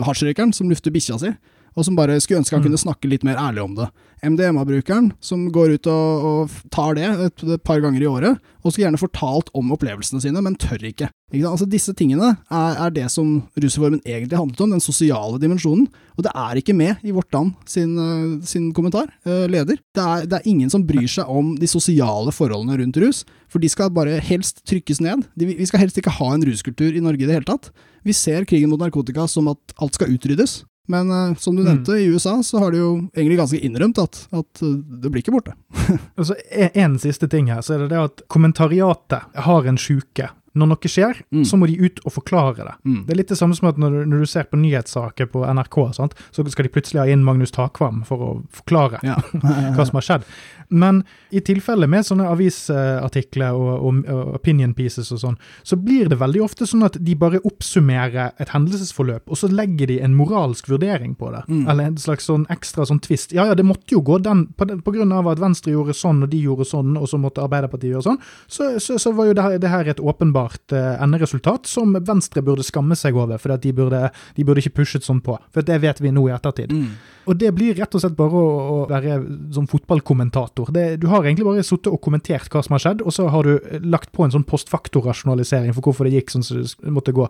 [0.06, 1.34] hasjrøykeren som lufter bikkja si,
[1.76, 2.70] og som bare skulle ønske han Mm.
[2.70, 3.90] kunne snakke litt mer ærlig om det.
[4.22, 8.74] MDMA-brukeren som går ut og, og tar det et, et par ganger i året, og
[8.74, 11.08] skulle gjerne fortalt om opplevelsene sine, men tør ikke.
[11.32, 11.48] ikke?
[11.48, 15.88] Altså Disse tingene er, er det som rusreformen egentlig handlet om, den sosiale dimensjonen.
[16.20, 19.80] Og det er ikke med i Vårt Land sin, eh, sin kommentar, eh, leder.
[19.96, 23.64] Det er, det er ingen som bryr seg om de sosiale forholdene rundt rus, for
[23.64, 25.24] de skal bare helst trykkes ned.
[25.40, 27.72] De, vi skal helst ikke ha en ruskultur i Norge i det hele tatt.
[28.04, 30.66] Vi ser krigen mot narkotika som at alt skal utryddes.
[30.90, 31.84] Men uh, som du Mm.
[31.96, 35.36] i USA så har de jo egentlig ganske innrømt at, at eh, det blir ikke
[35.38, 35.54] borte.
[36.20, 40.30] Altså, en, en siste ting her, så er det det at kommentariatet har en sjuke.
[40.58, 41.44] Når noe skjer, Mm.
[41.46, 42.74] så må de ut og forklare det.
[42.84, 43.04] Mm.
[43.06, 45.44] Det er litt det samme som at når du, når du ser på nyhetssaker på
[45.46, 49.20] NRK, sant, så skal de plutselig ha inn Magnus Takvam for å forklare Ja.
[49.78, 50.26] hva som har skjedd.
[50.70, 51.04] Men
[51.34, 56.20] i tilfelle med sånne avisartikler og, og, og opinion pieces og sånn, så blir det
[56.22, 60.70] veldig ofte sånn at de bare oppsummerer et hendelsesforløp, og så legger de en moralsk
[60.70, 61.44] vurdering på det.
[61.50, 61.64] Mm.
[61.72, 63.34] Eller en slags sånn ekstra sånn twist.
[63.36, 65.96] Ja ja, det måtte jo gå den, på, den- på grunn av at Venstre gjorde
[65.98, 69.30] sånn, og de gjorde sånn, og så måtte Arbeiderpartiet gjøre sånn, så, så, så var
[69.32, 73.38] jo det her, det her et åpenbart uh, enderesultat som Venstre burde skamme seg over,
[73.42, 74.06] for at de burde,
[74.38, 75.38] de burde ikke pushet sånn på.
[75.54, 76.72] For det vet vi nå i ettertid.
[76.74, 76.92] Mm.
[77.30, 79.20] Og det blir rett og slett bare å, være
[79.54, 80.72] som fotballkommentator.
[80.74, 83.46] Det, du har egentlig bare sittet og kommentert hva som har skjedd, og så har
[83.46, 87.14] du eh, lagt på en sånn postfaktorrasjonalisering for hvorfor det gikk sånn som det måtte
[87.16, 87.28] gå.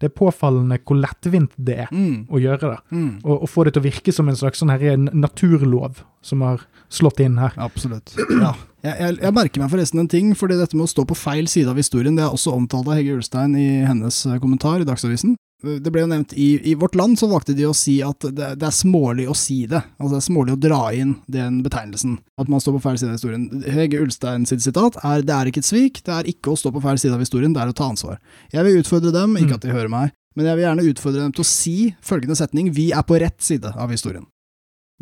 [0.00, 2.24] Det er påfallende hvor lettvint det er Mm.
[2.32, 2.78] å gjøre det.
[2.96, 3.10] Mm.
[3.24, 6.62] Og, og få det til å virke som en slags sånn her naturlov som har
[6.92, 7.52] slått inn her.
[7.60, 8.14] Absolutt.
[8.16, 8.54] Ja.
[8.82, 11.46] Jeg, jeg, jeg merker meg forresten en ting, fordi dette med å stå på feil
[11.50, 14.88] side av historien, det er også omtalt av Hegge Ulstein i hennes eh, kommentar i
[14.88, 15.36] Dagsavisen.
[15.62, 18.48] Det ble jo nevnt i, i Vårt Land, så valgte de å si at det,
[18.58, 19.80] det, er smålig å si det.
[19.98, 22.16] Altså det er smålig å dra inn den betegnelsen.
[22.40, 23.46] At man står på feil side av historien.
[23.76, 26.74] Hege Ulstein sitt sitat er det er ikke et svik, det er ikke å stå
[26.74, 28.18] på feil side av historien, det er å ta ansvar.
[28.54, 31.36] Jeg vil utfordre dem, ikke at de hører meg, men jeg vil gjerne utfordre dem
[31.36, 34.26] til å si følgende setning vi er på rett side av historien.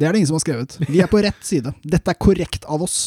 [0.01, 0.77] Det er det ingen som har skrevet.
[0.89, 1.75] Vi er på rett side.
[1.85, 3.01] Dette er korrekt av oss.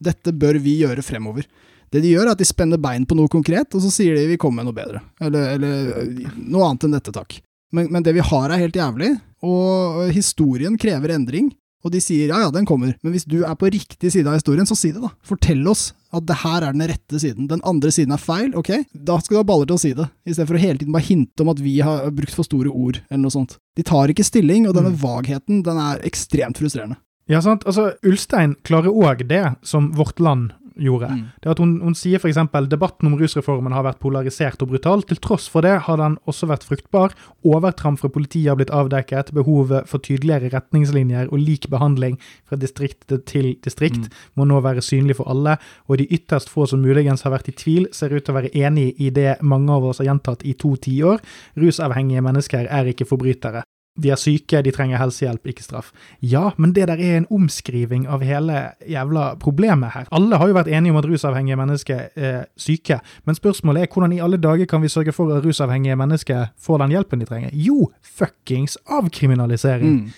[0.00, 1.46] Dette bør vi gjøre fremover.
[1.90, 4.28] Det de gjør, er at de spenner bein på noe konkret, og så sier de
[4.30, 5.02] vi kommer med noe bedre.
[5.20, 7.40] Eller, eller noe annet enn dette, takk.
[7.74, 9.14] Men, men, det vi har er helt jævlig,
[9.46, 11.50] og historien krever endring.
[11.80, 14.36] Og de sier ja ja, den kommer, men hvis du er på riktig side av
[14.36, 15.14] historien, så si det, da.
[15.24, 17.46] Fortell oss at det her er den rette siden.
[17.48, 18.72] Den andre siden er feil, ok?
[18.92, 20.92] Da skal du ha baller til å si det, i stedet for å hele tiden
[20.92, 23.56] bare hinte om at vi har brukt for store ord, eller noe sånt.
[23.78, 25.00] De tar ikke stilling, og denne mm.
[25.00, 27.00] vagheten, den er ekstremt frustrerende.
[27.28, 27.66] Ja, sant.
[27.68, 31.06] Altså, Ulstein klarer òg det som Vårt Land gjorde.
[31.06, 31.24] Mm.
[31.42, 32.38] Det at Hun, hun sier f.eks.
[32.70, 35.04] debatten om rusreformen har vært polarisert og brutal.
[35.06, 37.14] Til tross for det har den også vært fruktbar.
[37.44, 39.32] Overtramp fra politiet har blitt avdekket.
[39.36, 44.20] Behovet for tydeligere retningslinjer og lik behandling fra distrikt til distrikt mm.
[44.40, 45.58] må nå være synlig for alle.
[45.88, 48.54] Og de ytterst få som muligens har vært i tvil, ser ut til å være
[48.56, 51.20] enig i det mange av oss har gjentatt i to tiår.
[51.60, 53.64] Rusavhengige mennesker er ikke forbrytere.
[53.98, 55.90] De er syke, de trenger helsehjelp, ikke straff.
[56.22, 60.06] Ja, men det der er en omskriving av hele jævla problemet her.
[60.14, 64.14] Alle har jo vært enige om at rusavhengige mennesker er syke, men spørsmålet er hvordan
[64.14, 67.50] i alle dager kan vi sørge for at rusavhengige mennesker får den hjelpen de trenger?
[67.52, 69.96] Jo, fuckings avkriminalisering.
[70.04, 70.12] Mm.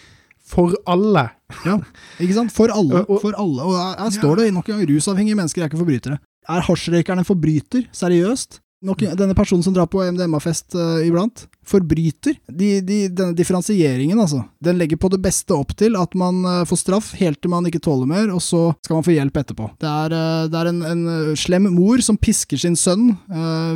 [0.52, 1.28] For alle.
[1.66, 1.76] Ja,
[2.20, 2.52] ikke sant?
[2.52, 3.04] For alle.
[3.20, 3.62] For alle.
[3.62, 6.16] Og her, står det nok en gang rusavhengige mennesker er ikke forbrytere.
[6.48, 7.84] Er hasjrøykeren en forbryter?
[7.92, 8.60] Seriøst?
[8.82, 12.34] Nok, denne personen som drar på MDMA-fest uh, iblant, forbryter.
[12.50, 16.62] De, de, denne differensieringen, altså, den legger på det beste opp til at man uh,
[16.66, 19.70] får straff helt til man ikke tåler mer, og så skal man få hjelp etterpå.
[19.82, 21.04] Det er, uh, det er en, en,
[21.38, 23.12] slem mor som pisker sin sønn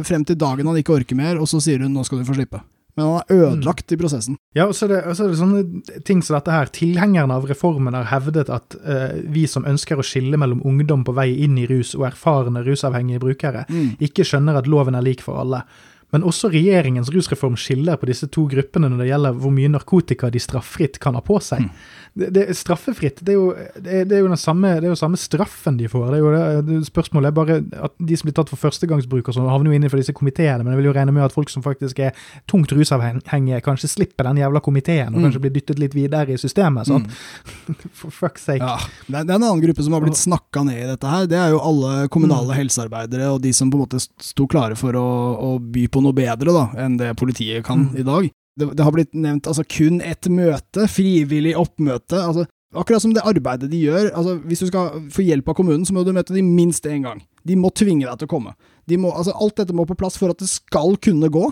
[0.07, 2.35] frem til dagen han ikke orker mer, og så sier hun 'nå skal du få
[2.37, 2.62] slippe'
[2.97, 4.39] men han er ødelagt i prosessen.
[4.57, 5.65] Ja, og så er, er det sånne
[6.09, 6.71] ting som dette her.
[6.73, 11.15] Tilhengerne av reformen har hevdet at uh, vi som ønsker å skille mellom ungdom på
[11.17, 13.99] vei inn i rus og erfarne rusavhengige brukere, mm.
[14.09, 15.61] ikke skjønner at loven er lik for alle.
[16.15, 20.31] Men også regjeringens rusreform skiller på disse to gruppene når det gjelder hvor mye narkotika
[20.33, 21.67] de straffritt kan ha på seg.
[21.67, 23.20] Mm det, det, straffefritt.
[23.20, 25.88] Det er, jo, det, det er jo den samme, det er jo samme straffen de
[25.90, 26.07] får.
[26.09, 29.37] Det er jo det, Spørsmålet er bare at de som blir tatt for førstegangsbruk, og
[29.37, 30.64] sånn, havner jo innenfor disse komiteene.
[30.64, 32.16] Men jeg vil jo regne med at folk som faktisk er
[32.48, 35.26] tungt rusavhengige, kanskje slipper den jævla komiteen, og mm.
[35.26, 36.88] kanskje blir dyttet litt videre i systemet.
[36.88, 37.05] sånn.
[37.05, 37.76] Mm.
[38.00, 38.64] for fuck's sake.
[38.64, 38.81] Ja,
[39.12, 41.29] det er en annen gruppe som har blitt snakka ned i dette her.
[41.29, 42.57] Det er jo alle kommunale mm.
[42.62, 46.16] helsearbeidere og de som på en måte sto klare for å, å by på noe
[46.16, 48.00] bedre da, enn det politiet kan mm.
[48.00, 52.19] i dag det, det, har blitt nevnt altså, kun ett møte, frivillig oppmøte.
[52.19, 54.11] altså Akkurat som det arbeidet de gjør.
[54.16, 57.05] altså Hvis du skal få hjelp av kommunen, så må du møte dem minst én
[57.07, 57.23] gang.
[57.47, 58.57] De må tvinge deg til å komme.
[58.90, 61.47] De må, altså Alt dette må på plass for at det skal kunne gå.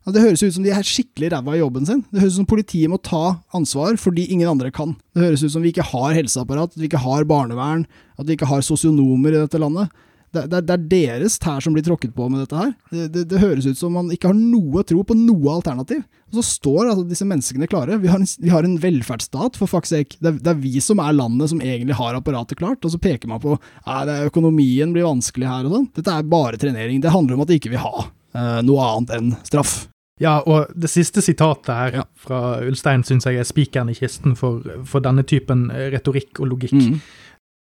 [0.00, 2.04] Altså, det høres ut som de er skikkelig ræva i jobben sin.
[2.08, 4.94] Det høres ut som politiet må ta ansvar fordi ingen andre kan.
[5.12, 7.84] Det høres ut som vi ikke har helseapparat, at vi ikke har barnevern,
[8.16, 9.92] at vi ikke har sosionomer i dette landet
[10.30, 12.72] det, det, det, er deres tær som blir tråkket på med dette her.
[12.92, 16.04] Det, det, høres ut som man ikke har noe tro på noe alternativ.
[16.30, 17.98] Og så står altså disse menneskene klare.
[17.98, 20.20] Vi har en, vi har en velferdsstat, for fuck's sake.
[20.22, 23.42] Det, er vi som er landet som egentlig har apparatet klart, og så peker man
[23.42, 23.56] på
[23.90, 25.88] at økonomien blir vanskelig her og sånn.
[25.98, 27.02] Dette er bare trenering.
[27.02, 29.80] Det handler om at de ikke vil ha uh, noe annet enn straff.
[30.20, 32.04] Ja, og det siste sitatet her ja.
[32.20, 36.76] fra Ulstein syns jeg er spikeren i kisten for, for, denne typen retorikk og logikk.
[36.76, 37.00] Mm.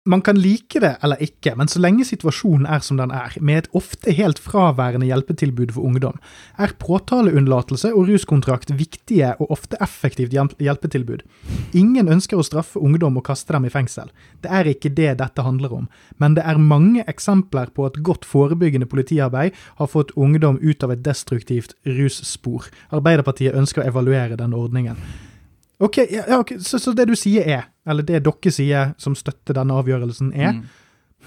[0.09, 3.59] Man kan like det eller ikke, men så lenge situasjonen er som den er, med
[3.61, 6.16] et ofte helt fraværende hjelpetilbud for ungdom,
[6.57, 11.27] er påtaleunnlatelse og ruskontrakt viktige og ofte effektivt hjelpetilbud.
[11.77, 14.09] Ingen ønsker å straffe ungdom og kaste dem i fengsel.
[14.40, 18.25] Det er ikke det dette handler om, men det er mange eksempler på at godt
[18.25, 22.73] forebyggende politiarbeid har fått ungdom ut av et destruktivt russpor.
[22.97, 24.97] Arbeiderpartiet ønsker å evaluere den ordningen.
[25.79, 26.59] Ok, ja, okay.
[26.59, 30.57] Så, så, det du sier er, eller det dere sier som støtter denne avgjørelsen, er
[30.57, 30.62] mm.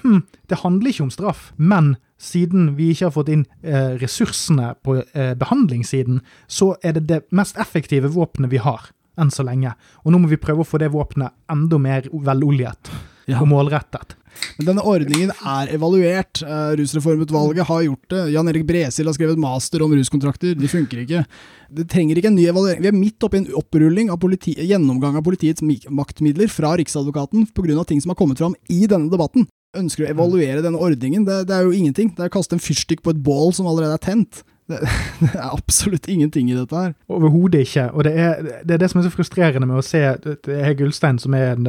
[0.02, 4.74] hm, det handler ikke om straff, men siden vi ikke har fått inn eh, ressursene
[4.84, 6.20] på eh, behandlingssiden,
[6.52, 9.74] så er det det mest effektive våpenet vi har, enn så lenge.
[10.04, 12.92] Og nå må vi prøve å få det våpenet enda mer veloljet
[13.32, 13.40] ja.
[13.40, 14.18] og målrettet.
[14.58, 16.42] Men denne ordningen er evaluert.
[16.46, 18.24] Uh, Rusreformutvalget har gjort det.
[18.36, 20.56] Jan Erik Bresil har skrevet master om ruskontrakter.
[20.58, 21.24] De funker ikke.
[21.72, 22.84] Det trenger ikke en ny evaluering.
[22.84, 27.84] Vi er midt oppi en opprulling av politi gjennomgang av politiets maktmidler fra Riksadvokaten pga.
[27.88, 29.48] ting som har kommet fram i denne debatten.
[29.78, 31.24] Ønsker å evaluere denne ordningen?
[31.24, 32.12] Det, det er jo ingenting.
[32.16, 34.44] Det er å kaste en fyrstikk på et bål som allerede er tent.
[34.72, 34.80] Det,
[35.22, 36.94] det er absolutt ingenting i dette her.
[37.12, 37.88] Overhodet ikke.
[37.94, 41.20] Og det er, det er, det som er så frustrerende med å se Hege Gullstein,
[41.22, 41.68] som er en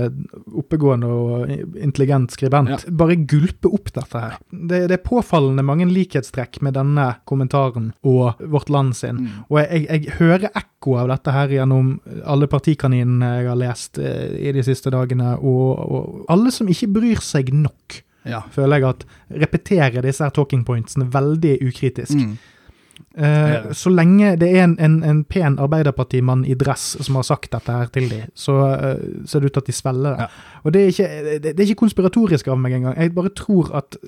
[0.63, 2.81] oppegående og intelligent skribent, ja.
[3.03, 4.39] bare gulpe opp dette her.
[4.51, 9.25] Det, det, er påfallende mange likhetstrekk med denne kommentaren og Vårt Land sin.
[9.25, 9.43] Mm.
[9.49, 11.93] Og jeg, jeg, hører ekko av dette her gjennom
[12.29, 16.91] alle partikaninene jeg har lest eh, i de siste dagene, og, og alle som ikke
[16.99, 18.03] bryr seg nok.
[18.29, 18.45] Ja.
[18.55, 19.05] Føler jeg at
[19.43, 22.15] repeterer disse her talking pointsene veldig ukritisk.
[22.19, 22.37] Mm.
[23.13, 27.51] Uh, så lenge det er en, en, en pen Arbeiderpartimann i dress som har sagt
[27.53, 30.29] dette her til dem, så uh, ser det ut til at de svelger det.
[30.29, 30.61] Ja.
[30.63, 32.97] Og det er, ikke, det, det er ikke konspiratorisk av meg engang.
[32.97, 33.99] Jeg bare tror at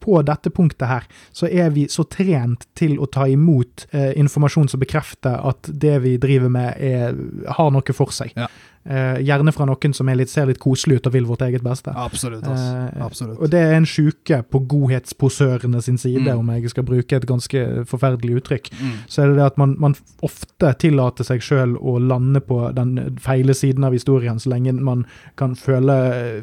[0.00, 4.70] på dette punktet her, så er vi så trent til å ta imot uh, informasjon
[4.72, 7.16] som bekrefter at det vi driver med, er,
[7.56, 8.32] har noe for seg.
[8.36, 8.48] Ja.
[8.80, 11.92] Uh, gjerne fra noen som litt, ser litt koselig ut og vil vårt eget beste.
[11.92, 13.36] Absolutt, uh, Absolutt.
[13.36, 16.40] Og det er en sjuke på godhetsposørene sin side, mm.
[16.40, 18.70] om jeg skal bruke et ganske forferdelig uttrykk.
[18.80, 18.94] Mm.
[19.04, 23.18] Så er det det at man, man ofte tillater seg sjøl å lande på den
[23.20, 25.04] feile siden av historien, så lenge man
[25.36, 25.98] kan føle,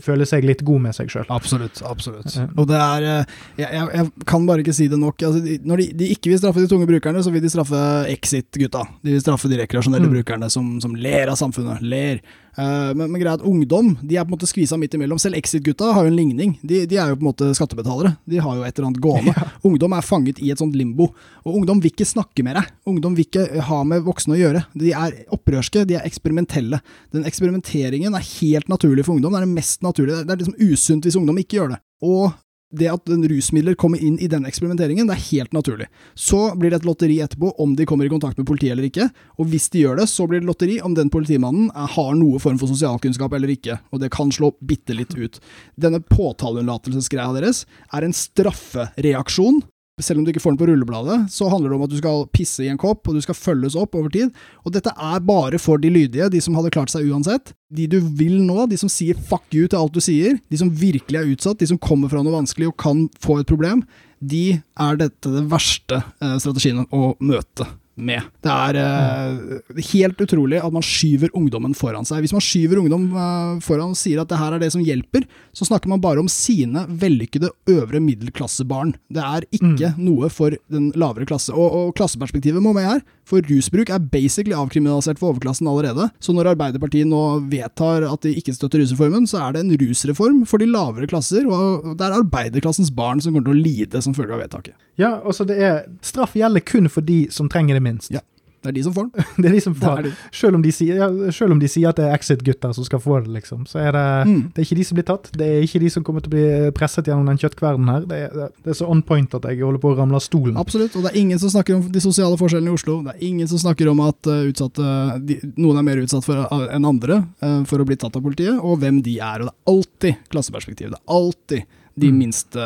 [0.06, 1.26] føle seg litt god med seg sjøl.
[1.34, 1.82] Absolutt.
[1.90, 2.38] absolutt.
[2.38, 3.26] Uh, og det er jeg,
[3.64, 5.26] jeg, jeg, kan bare ikke si det nok.
[5.26, 7.82] Altså, de, når de, de, ikke vil straffe de tunge brukerne, så vil de straffe
[8.14, 8.86] Exit-gutta.
[9.02, 10.16] De vil straffe de rekreasjonelle mm.
[10.20, 11.82] brukerne som, som ler av samfunnet.
[11.82, 12.22] Ler.
[12.58, 15.20] Uh, men, men greit, ungdom de er på en måte skvisa midt imellom.
[15.22, 16.56] Selv Exit-gutta har jo en ligning.
[16.66, 18.16] De, de, er jo på en måte skattebetalere.
[18.26, 19.36] De har jo et eller annet gående.
[19.38, 19.46] Ja.
[19.68, 21.10] Ungdom er fanget i et sånt limbo.
[21.46, 22.72] Og ungdom vil ikke snakke med deg.
[22.90, 24.64] Ungdom vil ikke ha med voksne å gjøre.
[24.80, 26.80] De er opprørske, de er eksperimentelle.
[27.14, 29.36] Den eksperimenteringen er helt naturlig for ungdom.
[29.36, 30.24] Det er det mest naturlige.
[30.26, 31.80] Det er liksom usunt hvis ungdom ikke gjør det.
[32.08, 32.32] Og
[32.76, 35.88] det at rusmidler kommer inn i den eksperimenteringen, det er helt naturlig.
[36.16, 39.08] Så blir det et lotteri etterpå om de kommer i kontakt med politiet eller ikke,
[39.40, 42.60] og hvis de gjør det, så blir det lotteri om den politimannen har noe form
[42.60, 45.40] for sosialkunnskap eller ikke, og det kan slå bitte litt ut.
[45.80, 47.64] Denne påtaleunnlatelsesgreia deres
[47.96, 49.64] er en straffereaksjon
[49.98, 52.28] selv om du ikke får den på rullebladet, så handler det om at du skal
[52.36, 54.30] pisse i en kopp, og du skal følges opp over tid.
[54.62, 57.56] Og dette er bare for de lydige, de som hadde klart seg uansett.
[57.74, 60.70] De du vil nå, de som sier fuck you til alt du sier, de som
[60.70, 63.82] virkelig er utsatt, de som kommer fra noe vanskelig og kan få et problem,
[64.22, 67.66] de er dette den verste eh, strategien å møte
[67.98, 68.26] med.
[68.46, 72.22] Det er uh, helt utrolig at man skyver ungdommen foran seg.
[72.24, 75.26] Hvis man skyver ungdom uh, foran og sier at det her er det som hjelper,
[75.58, 78.96] så snakker man bare om sine vellykkede øvre middelklassebarn.
[79.14, 80.02] Det er ikke mm.
[80.08, 81.54] noe for den lavere klasse.
[81.56, 86.08] Og, og, klasseperspektivet må med her, for rusbruk er basically avkriminalisert for overklassen allerede.
[86.24, 90.44] Så når Arbeiderpartiet nå vedtar at de ikke støtter rusreformen, så er det en rusreform
[90.48, 94.16] for de lavere klasser, og det er arbeiderklassens barn som kommer til å lide som
[94.16, 94.78] følge av vedtaket.
[94.98, 98.12] Ja, altså det er Straff gjelder kun for de som trenger det minst.
[98.14, 98.24] Ja.
[98.68, 99.26] Det er de som får den.
[99.38, 100.14] det er de som får den.
[100.34, 103.20] Selv, de sier, ja, selv om de sier at det er Exit-gutter som skal få
[103.24, 104.42] det, liksom, så er det, mm.
[104.56, 105.30] det er ikke de som blir tatt.
[105.38, 108.08] Det er ikke de som kommer til å bli presset gjennom den kjøttkvernen her.
[108.10, 110.58] Det er, det er, så on point at jeg holder på å ramle av stolen.
[110.60, 113.00] Absolutt, og det er ingen som snakker om de sosiale forskjellene i Oslo.
[113.06, 114.92] Det er ingen som snakker om at uh, utsatte,
[115.30, 117.22] de, noen er mer utsatt uh, enn andre
[117.70, 119.46] for å bli tatt av politiet, og hvem de er.
[119.46, 120.92] Og det er alltid klasseperspektiv.
[120.92, 122.18] Det er alltid de mm.
[122.22, 122.58] minst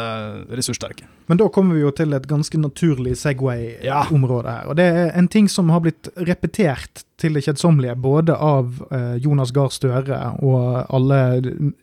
[0.51, 1.07] ressurssterke.
[1.31, 4.65] Men da kommer vi jo til et ganske naturlig Segway-område her.
[4.67, 9.13] Og det er en ting som har blitt repetert til det kjedsommelige, både av eh,
[9.23, 11.19] Jonas Gahr Støre og alle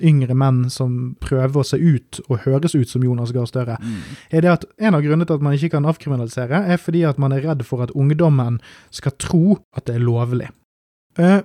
[0.05, 4.19] yngre menn som prøver å se ut og høres ut som Jonas Gahr Støre, mm.
[4.37, 7.23] er det at en av grunnene til at man ikke kan avkriminalisere, er fordi at
[7.23, 8.61] man er redd for at ungdommen
[8.93, 10.51] skal tro at det er lovlig.
[11.17, 11.41] Uh,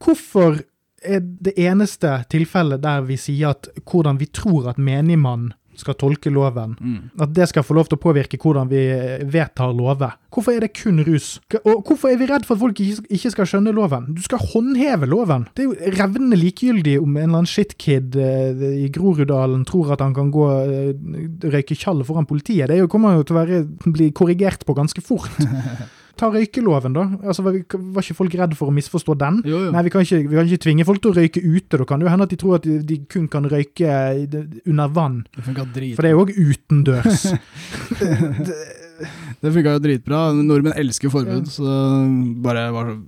[0.00, 0.62] hvorfor
[1.06, 6.30] er det eneste tilfellet der vi sier at hvordan vi tror at menigmann skal tolke
[6.32, 6.74] loven.
[6.80, 7.10] Mm.
[7.20, 8.82] At det skal få lov til å påvirke hvordan vi
[9.32, 10.16] vedtar lover.
[10.32, 11.36] Hvorfor er det kun rus?
[11.62, 14.08] Og hvorfor er vi redd for at folk ikke skal skjønne loven?
[14.16, 15.46] Du skal håndheve loven.
[15.56, 20.04] Det er jo revnende likegyldig om en eller annen shitkid uh, i Groruddalen tror at
[20.04, 22.70] han kan gå uh, røyke tjall foran politiet.
[22.72, 25.32] Det kommer jo til å være, bli korrigert på ganske fort.
[26.16, 27.04] Ta røykeloven, da.
[27.26, 29.42] Altså, var, var, ikke folk redd for å misforstå den?
[29.44, 29.74] Jo, jo.
[29.74, 31.76] Nei, vi kan, ikke, vi kan, ikke, tvinge folk til å røyke ute.
[31.76, 33.98] Da kan det jo hende at de tror at de, de kun kan røyke
[34.64, 35.20] under vann.
[35.36, 37.28] Det For det er jo òg utendørs.
[39.42, 40.24] det funka jo dritbra.
[40.40, 41.78] Nordmenn elsker forbud, så
[42.44, 42.98] bare, bare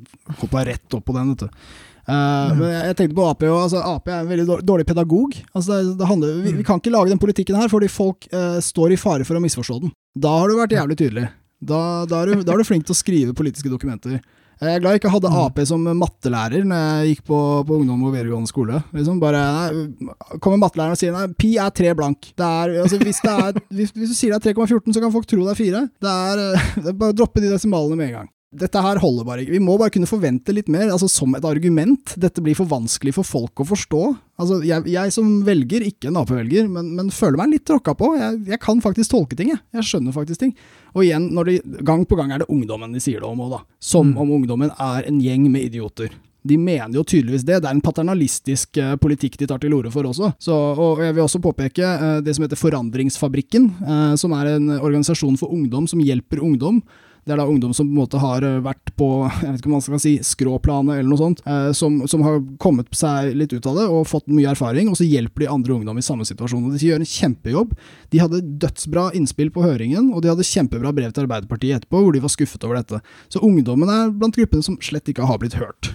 [0.42, 1.62] hoppa rett opp på den, vet du.
[2.08, 3.42] Uh, men jeg, tenkte på Ap.
[3.44, 5.34] Altså, Ap er en veldig dårlig pedagog.
[5.52, 8.56] Altså, det, det handler, vi, vi, kan ikke lage den politikken her fordi folk uh,
[8.64, 9.92] står i fare for å misforstå den.
[10.16, 11.28] Da har du vært jævlig tydelig.
[11.58, 14.20] Da, da, er du, da, er du, flink til å skrive politiske dokumenter.
[14.58, 15.36] Jeg er glad jeg ikke hadde mm.
[15.38, 18.80] Ap som mattelærer når jeg gikk på, på ungdom og videregående skole.
[18.94, 22.32] Liksom bare, nei, kommer mattelæreren og sier nei, pi er tre blank.
[22.34, 25.44] Er, altså, hvis, er, hvis, hvis, du sier det er 3,14, så kan folk tro
[25.44, 25.84] det er fire.
[26.02, 26.42] Det er,
[26.82, 28.32] det er bare å droppe de desimalene med en gang.
[28.48, 29.52] Dette her holder bare ikke.
[29.58, 32.14] Vi må bare kunne forvente litt mer, altså som et argument.
[32.16, 34.04] Dette blir for vanskelig for folk å forstå.
[34.40, 38.14] Altså, jeg, jeg som velger, ikke en Ap-velger, men, men, føler meg litt tråkka på.
[38.16, 39.60] Jeg, jeg, kan faktisk tolke ting, jeg.
[39.76, 40.54] Jeg skjønner faktisk ting.
[40.94, 43.58] Og igjen, når de, gang på gang er det ungdommen de sier det om òg,
[43.58, 43.60] da.
[43.84, 44.22] Som mm.
[44.24, 46.16] om ungdommen er en gjeng med idioter.
[46.48, 47.58] De mener jo tydeligvis det.
[47.60, 50.30] Det er en paternalistisk uh, politikk de tar til orde for også.
[50.40, 54.72] Så, og jeg vil også påpeke uh, det som heter Forandringsfabrikken, uh, som er en
[54.78, 56.80] organisasjon for ungdom som hjelper ungdom
[57.24, 59.08] det er da ungdom som på en måte har eh, vært på
[59.42, 62.40] jeg vet ikke om man skal si, skråplanet eller noe sånt, eh, som, som, har
[62.62, 65.76] kommet seg litt ut av det og fått mye erfaring, og så hjelper de andre
[65.78, 66.66] ungdom i samme situasjon.
[66.68, 67.76] og De gjør en kjempejobb.
[68.14, 72.16] De hadde dødsbra innspill på høringen, og de hadde kjempebra brev til Arbeiderpartiet etterpå hvor
[72.16, 73.02] de var skuffet over dette.
[73.32, 75.92] Så ungdommen er blant gruppene som slett ikke har blitt hørt.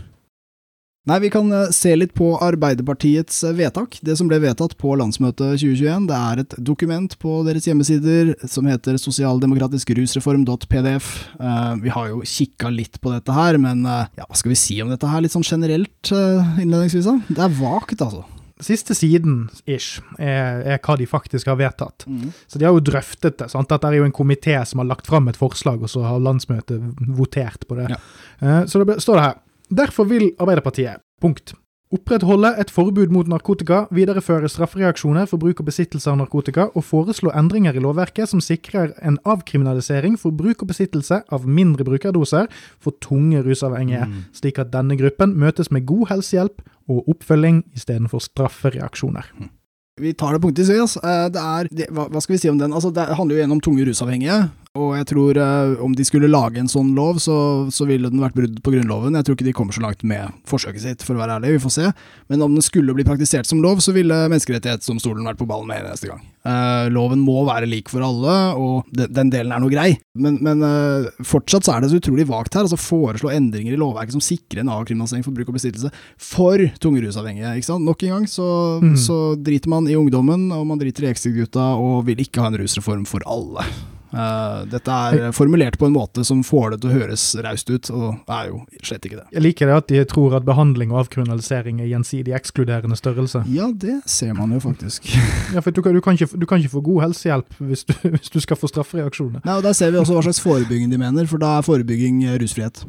[1.03, 3.97] Nei, vi kan eh, se litt på Arbeiderpartiets eh, vedtak.
[4.07, 6.05] Det som ble vedtatt på landsmøtet 2021.
[6.07, 11.09] Det er et dokument på deres hjemmesider som heter sosialdemokratisk rusreform.pdf.
[11.41, 14.79] Uh, vi har jo kikka litt på dette her, men ja, hva skal vi si
[14.79, 17.09] om dette her litt sånn generelt innledningsvis?
[17.09, 17.17] da?
[17.27, 18.23] Det er vagt, altså.
[18.63, 22.07] Siste siden ish, er, er, hva de faktisk har vedtatt.
[22.07, 22.29] Mm.
[22.47, 23.51] Så de har jo drøftet det.
[23.51, 23.67] sant?
[23.67, 26.79] Dette er jo en komité som har lagt fram et forslag, og så har landsmøtet
[27.17, 27.91] votert på det.
[27.91, 28.61] Ja.
[28.69, 29.41] så det står det her.
[29.73, 31.55] Derfor vil Arbeiderpartiet punkt.
[31.93, 37.29] Opprettholde et forbud mot narkotika, videreføre straffereaksjoner for bruk og besittelse av narkotika, og foreslå
[37.37, 42.49] endringer i lovverket som sikrer en avkriminalisering for bruk og besittelse av mindre brukerdoser
[42.81, 44.23] for tunge rusavhengige, mm.
[44.41, 49.29] slik at denne gruppen møtes med god helsehjelp og oppfølging istedenfor straffereaksjoner.
[49.37, 49.53] Mm.
[50.01, 52.73] Vi tar det punktet i det er, det, hva, hva, skal vi si om den?
[52.73, 54.39] Altså, det handler jo igjen om tunge rusavhengige.
[54.73, 57.35] Og jeg tror eh, om de skulle lage en sånn lov, så,
[57.69, 59.13] så ville den vært brudd på Grunnloven.
[59.19, 61.51] Jeg tror ikke de kommer så langt med forsøket sitt, for å være ærlig.
[61.59, 61.91] Vi får se.
[62.33, 65.77] Men om den skulle bli praktisert som lov, så ville Menneskerettighetsdomstolen vært på ballen med
[65.83, 66.25] en eneste gang.
[66.49, 69.87] Eh, loven må være lik for alle, og de, den delen er noe grei.
[70.17, 72.65] Men, men eh, fortsatt så er det så utrolig vagt her.
[72.65, 77.05] altså Foreslå endringer i lovverket som sikrer en avkriminalisering for bruk og besittelse for tunge
[77.05, 77.59] rusavhengige.
[77.61, 77.85] ikke sant?
[77.85, 78.51] Nok en gang så,
[78.81, 78.97] mm.
[79.05, 82.63] så driter man i ungdommen, og man driter i ekstragutta, og vil ikke ha en
[82.65, 83.69] rusreform for alle.
[84.13, 87.89] Uh, dette er formulert på en måte som får det til å høres raust ut,
[87.89, 89.25] og det er jo slett ikke det.
[89.33, 93.43] Jeg liker det at de tror at behandling og avkriminalisering er gjensidig ekskluderende størrelse.
[93.53, 95.09] Ja, det ser man jo faktisk.
[95.55, 97.95] ja, for du kan, du, kan ikke, du kan, ikke, få god helsehjelp hvis du,
[98.13, 99.41] hvis du skal få straffereaksjoner.
[99.43, 102.23] Nei, og Der ser vi også hva slags forebygging de mener, for da er forebygging
[102.27, 102.85] eh, rusfrihet.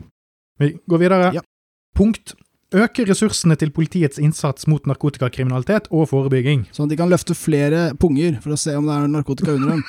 [0.60, 1.32] Vi går videre.
[1.40, 1.44] Ja.
[1.96, 2.34] Punkt
[2.74, 6.66] øke ressursene til politiets innsats mot narkotikakriminalitet og forebygging.
[6.74, 9.76] Sånn at de kan løfte flere punger for å se om det er narkotika under
[9.76, 9.84] dem.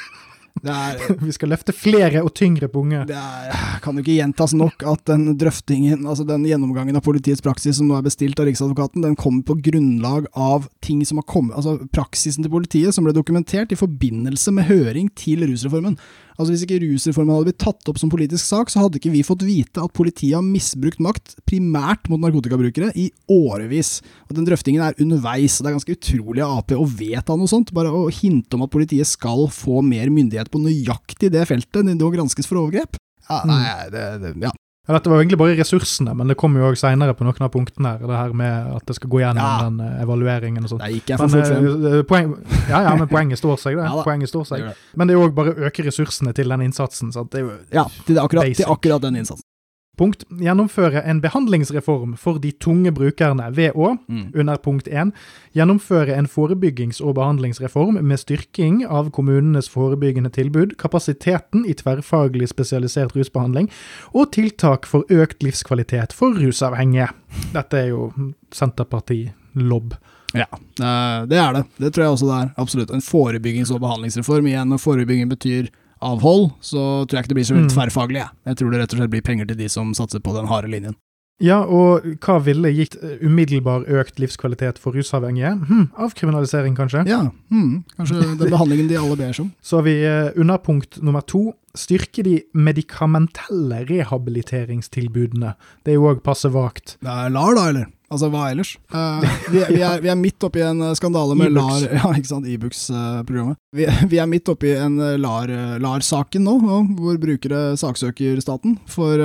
[0.64, 3.03] Er, vi skal løfte flere og tyngre punger.
[3.10, 7.43] Det er, kan jo ikke gjentas nok at den drøftingen, altså den gjennomgangen av politiets
[7.43, 11.28] praksis som nå er bestilt av Riksadvokaten, den kommer på grunnlag av ting som har
[11.30, 15.99] kommet, altså praksisen til politiet som ble dokumentert i forbindelse med høring til rusreformen.
[16.36, 19.24] Altså Hvis ikke rusreformen hadde blitt tatt opp som politisk sak, så hadde ikke vi
[19.26, 24.02] fått vite at politiet har misbrukt makt, primært mot narkotikabrukere, i årevis.
[24.28, 25.60] Og Den drøftingen er underveis.
[25.60, 27.72] og Det er ganske utrolig av Ap å vedta noe sånt.
[27.76, 32.12] Bare å hinte om at politiet skal få mer myndighet på nøyaktig det feltet det
[32.16, 33.00] granskes for overgrep.
[33.30, 34.52] Ja, nei, det, det, ja.
[34.86, 37.50] Ja, dette var egentlig bare ressursene, men det kommer jo òg seinere på noen av
[37.54, 38.04] punktene her.
[38.06, 39.56] Det her med at det skal gå gjennom ja.
[39.66, 40.84] den uh, evalueringen og sånn.
[40.84, 42.06] Det gikk jeg for fort frem.
[42.12, 42.36] Poeng,
[42.70, 43.88] ja, ja, men poenget står seg, det.
[43.90, 44.70] Ja, poenget står seg.
[44.94, 47.10] Men det er òg bare å øke ressursene til den innsatsen.
[47.16, 49.48] Så det er jo ja, til, akkurat, til akkurat den innsatsen.
[49.96, 50.26] Punkt.
[50.41, 54.26] Gjennomføre en behandlingsreform for de tunge brukerne ved å, mm.
[54.36, 55.14] under punkt 1,
[55.56, 63.16] gjennomføre en forebyggings- og behandlingsreform med styrking av kommunenes forebyggende tilbud, kapasiteten i tverrfaglig spesialisert
[63.16, 63.72] rusbehandling
[64.14, 67.10] og tiltak for økt livskvalitet for rusavhengige.
[67.56, 68.12] Dette er jo
[68.56, 69.96] Senterparti-lobb.
[70.36, 71.64] Ja, det er det.
[71.80, 72.54] Det tror jeg også det er.
[72.60, 72.91] Absolutt.
[72.91, 74.48] En forebyggings- og behandlingsreform.
[74.52, 75.70] Igjen, og forebygging betyr
[76.04, 77.72] avhold, så tror jeg ikke det blir så mm.
[77.74, 78.22] tverrfaglig.
[78.24, 78.34] Jeg.
[78.52, 80.72] jeg tror det rett og slett blir penger til de som satser på den harde
[80.72, 80.98] linjen.
[81.43, 85.52] Ja, og hva ville gitt eh, umiddelbar økt livskvalitet for rusavhengige?
[85.68, 87.04] Hm, avkriminalisering, kanskje?
[87.12, 89.52] Ja, hm, kanskje den behandlingen de alle ber om.
[89.60, 89.98] Så har vi
[90.39, 91.50] under punkt nummer to.
[91.76, 95.58] Styrke de medikamentelle rehabiliteringstilbudene.
[95.84, 96.96] Det er jo òg passe vagt.
[97.04, 97.91] Det er LAR, da, eller?
[98.16, 98.72] Altså, hva ellers?
[98.93, 102.11] Uh, vi, vi, er, vi, er, midt oppi en eh, skandale med e LAR Ja,
[102.16, 103.59] ikke sant, Ibux-programmet.
[103.59, 108.78] E vi, vi, er midt oppi en eh, LAR-saken LAR nå, hvor brukere saksøker staten
[108.88, 109.20] for,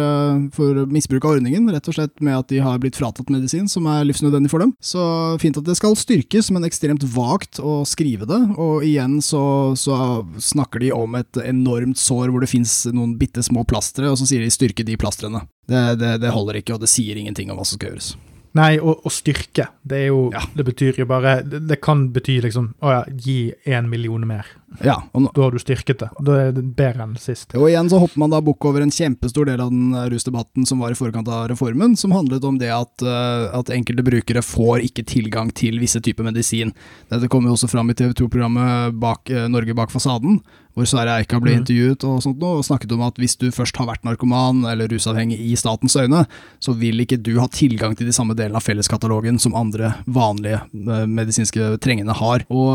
[0.56, 1.68] for, misbruk av ordningen.
[1.70, 4.74] Rett og slett med at de har blitt fratatt medisin som er livsnødvendig for dem.
[4.82, 5.04] Så
[5.42, 8.40] fint at det skal styrkes, men ekstremt vagt å skrive det.
[8.58, 9.42] Og igjen så,
[9.78, 14.18] så snakker de om et enormt sår hvor det fins noen bitte små plastre, og
[14.18, 15.44] så sier de styrke de plastrene.
[15.70, 18.14] Det, det, det holder ikke, og det sier ingenting om hva som skal gjøres.
[18.58, 19.68] Nei, og, og styrke.
[19.86, 20.42] Det er jo Ja.
[20.56, 24.46] Det betyr jo bare Det, det kan bety liksom Å ja, gi én million mer.
[24.84, 26.08] Ja, og, nå, Da har du styrket det.
[26.22, 27.54] Da er det bedre enn sist.
[27.58, 30.66] og igjen så hopper man da bukk over en kjempestor del av den eh, rusdebatten
[30.66, 34.42] som var i forkant av reformen, som handlet om det at, eh, at enkelte brukere
[34.46, 36.72] får ikke tilgang til visse typer medisin.
[37.10, 40.38] Dette kom jo også fram i TV 2-programmet bak, eh, Norge bak fasaden,
[40.76, 41.64] hvor Sverre Eika ble Mhm.
[41.66, 44.86] intervjuet og sånt noe, og snakket om at hvis du først har vært narkoman eller
[44.86, 46.26] rusavhengig i statens øyne,
[46.62, 50.62] så vil ikke du ha tilgang til de samme delene av felleskatalogen som andre vanlige
[51.10, 52.44] medisinske trengende har.
[52.48, 52.70] Og,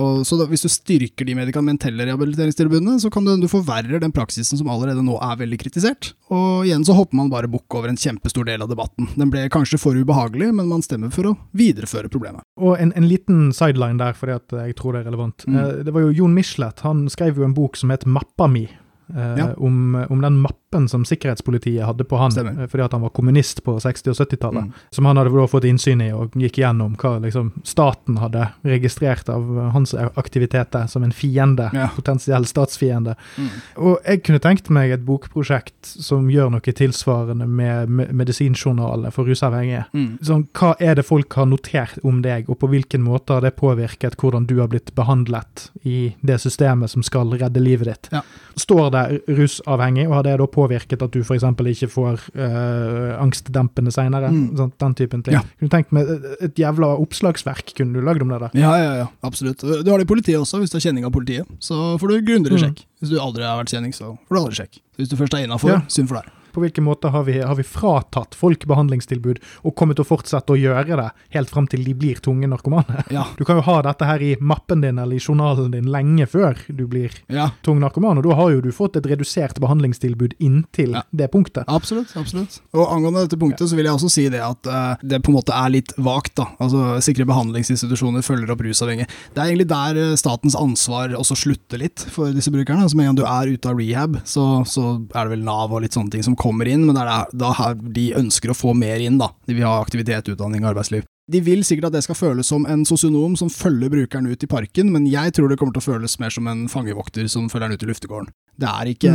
[0.00, 4.12] og, så da, hvis du styrker de medikamentelle rehabiliteringstilbudene, så kan du, du forverre den
[4.14, 6.12] praksisen som allerede nå er veldig kritisert.
[6.30, 9.08] Og igjen så hopper man bare bukk over en kjempestor del av debatten.
[9.18, 12.44] Den ble kanskje for ubehagelig, men man stemmer for å videreføre problemet.
[12.60, 15.46] Og en, en liten sideline der, fordi at jeg tror det er relevant.
[15.48, 15.56] Mm.
[15.64, 16.84] Eh, det var jo Jon Michelet.
[16.86, 18.66] Han skrev jo en bok som het Mappa mi.
[19.10, 19.50] eh, Ja.
[19.58, 20.36] om, om den
[20.70, 22.62] mappen som sikkerhetspolitiet hadde på han Stemmer.
[22.62, 24.64] eh, fordi at han var kommunist på 60- og 70-tallet.
[24.64, 24.72] Mm.
[24.90, 29.28] Som han hadde da fått innsyn i og gikk gjennom hva liksom, staten hadde registrert
[29.28, 31.70] av hans aktiviteter som en fiende.
[31.74, 31.88] Ja.
[31.96, 33.16] Potensiell statsfiende.
[33.36, 33.48] Mm.
[33.78, 39.24] Og jeg kunne tenkt meg et bokprosjekt som gjør noe tilsvarende med me- medisinjournalene for
[39.26, 39.84] rusavhengige.
[39.92, 40.18] Mm.
[40.22, 43.56] Sånn, hva er det folk har notert om deg, og på hvilken måte har det
[43.58, 48.08] påvirket hvordan du har blitt behandlet i det systemet som skal redde livet ditt?
[48.12, 48.22] Ja.
[48.56, 51.42] Står det rusavhengig, og har det da påvirket at du f.eks.
[51.42, 54.30] ikke får øh, angstdempende seinere?
[54.30, 54.56] Mm.
[54.58, 55.34] Sånn, den typen ting.
[55.34, 55.42] Ja.
[55.58, 58.40] Kunne tenkt med et jævla oppslagsverk kunne du lagd om det?
[58.40, 58.50] der.
[58.60, 59.60] Ja, ja, ja, absolutt.
[59.60, 61.46] Du har det i politiet også, hvis du har kjenning av politiet.
[61.60, 62.64] Så får du grundigere Mm.
[62.74, 62.84] sjekk.
[63.00, 64.80] Hvis du aldri har vært kjenning, så får du aldri sjekk.
[64.98, 65.80] Hvis du først er innafor, Ja.
[65.88, 66.28] synd for deg.
[66.54, 70.54] På hvilken måte har vi, har vi fratatt folk behandlingstilbud, og kommer til å fortsette
[70.54, 73.04] å gjøre det helt fram til de blir tunge narkomane?
[73.14, 76.26] Ja, Du kan jo ha dette her i mappen din eller i journalen din lenge
[76.30, 80.34] før du blir ja, tung narkoman, og da har jo du fått et redusert behandlingstilbud
[80.38, 81.02] inntil Ja.
[81.12, 81.64] det punktet.
[81.68, 82.12] absolutt.
[82.16, 82.60] absolutt.
[82.74, 85.38] Og angående dette punktet, så vil jeg også si det at uh, det på en
[85.38, 86.48] måte er litt vagt, da.
[86.60, 89.08] Altså, sikre behandlingsinstitusjoner følger opp rusavhengige.
[89.34, 92.82] Det er egentlig der eh, statens ansvar også slutter litt for disse brukerne.
[92.86, 95.72] Altså, med en gang du er ute av rehab, så, så er det vel Nav
[95.72, 98.56] og litt sånne ting som kommer inn, men det er da her de ønsker å
[98.56, 99.30] få mer inn, da.
[99.46, 101.06] De vil ha aktivitet, utdanning, arbeidsliv.
[101.30, 104.48] De vil sikkert at det skal føles som en sosionom som følger brukeren ut i
[104.50, 107.68] parken, men jeg tror det kommer til å føles mer som en fangevokter som følger
[107.68, 108.32] han ut i luftegården.
[108.60, 109.12] Det er ikke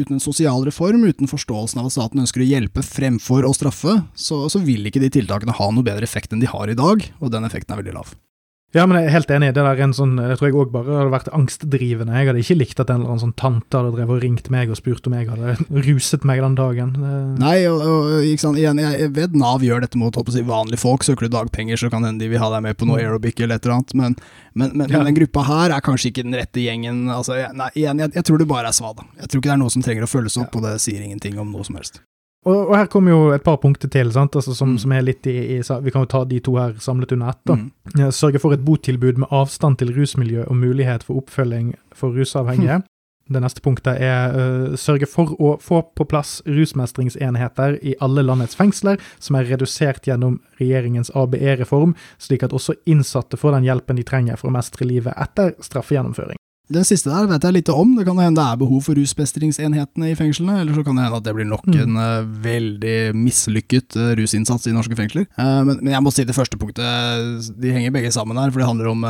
[0.00, 4.02] Uten en sosial reform, uten forståelsen av at staten ønsker å hjelpe fremfor å straffe,
[4.14, 7.08] så, så vil ikke de tiltakene ha noe bedre effekt enn de har i dag,
[7.18, 8.12] og den effekten er veldig lav.
[8.70, 9.48] Ja, men jeg er helt enig.
[9.50, 12.14] Det der er en sånn, det tror jeg òg bare hadde vært angstdrivende.
[12.14, 14.70] Jeg hadde ikke likt at en eller annen sånn tante hadde drevet og ringt meg
[14.70, 15.56] og spurt om jeg hadde
[15.88, 16.92] ruset meg den dagen.
[16.94, 21.02] Det- Nei, og, og igjen, jeg jeg vet Nav gjør dette mot si, vanlige folk.
[21.02, 23.58] Søker du dagpenger, så kan hende de vil ha deg med på noe aerobic eller
[23.58, 24.16] et eller annet, men,
[24.54, 24.98] men, men, Ja.
[25.02, 27.08] men den gruppa her er kanskje ikke den rette gjengen.
[27.10, 29.02] Altså, jeg, nei, igjen, jeg, jeg tror det bare er svada.
[29.18, 31.42] Jeg tror ikke det er noe som trenger å følges opp, og det sier ingenting
[31.42, 32.02] om noe som helst.
[32.46, 34.08] Og, og her kommer jo et par punkter til?
[34.16, 34.78] Altså, som, Mm.
[34.78, 37.44] som er litt i, i Vi kan jo ta de to her samlet under ett.
[37.46, 38.10] Mm.
[38.10, 42.82] Sørge for et botilbud med avstand til rusmiljø og mulighet for oppfølging for rusavhengige.
[43.30, 48.56] Det neste punktet er uh, sørge for å få på plass rusmestringsenheter i alle landets
[48.58, 54.02] fengsler, som er redusert gjennom regjeringens ABE-reform, slik at også innsatte får den hjelpen de
[54.02, 56.40] trenger for å mestre livet etter straffegjennomføring.
[56.70, 57.96] Den siste der vet jeg lite om.
[57.98, 61.18] Det kan hende det er behov for rusmestringsenhetene i fengslene, eller så kan det hende
[61.18, 61.80] at det blir nok Mm.
[61.82, 65.26] en eh, veldig mislykket eh, rusinnsats i norske fengsler.
[65.38, 68.62] Eh, men, men jeg må si det første punktet, de henger begge sammen her, for
[68.62, 69.04] det handler om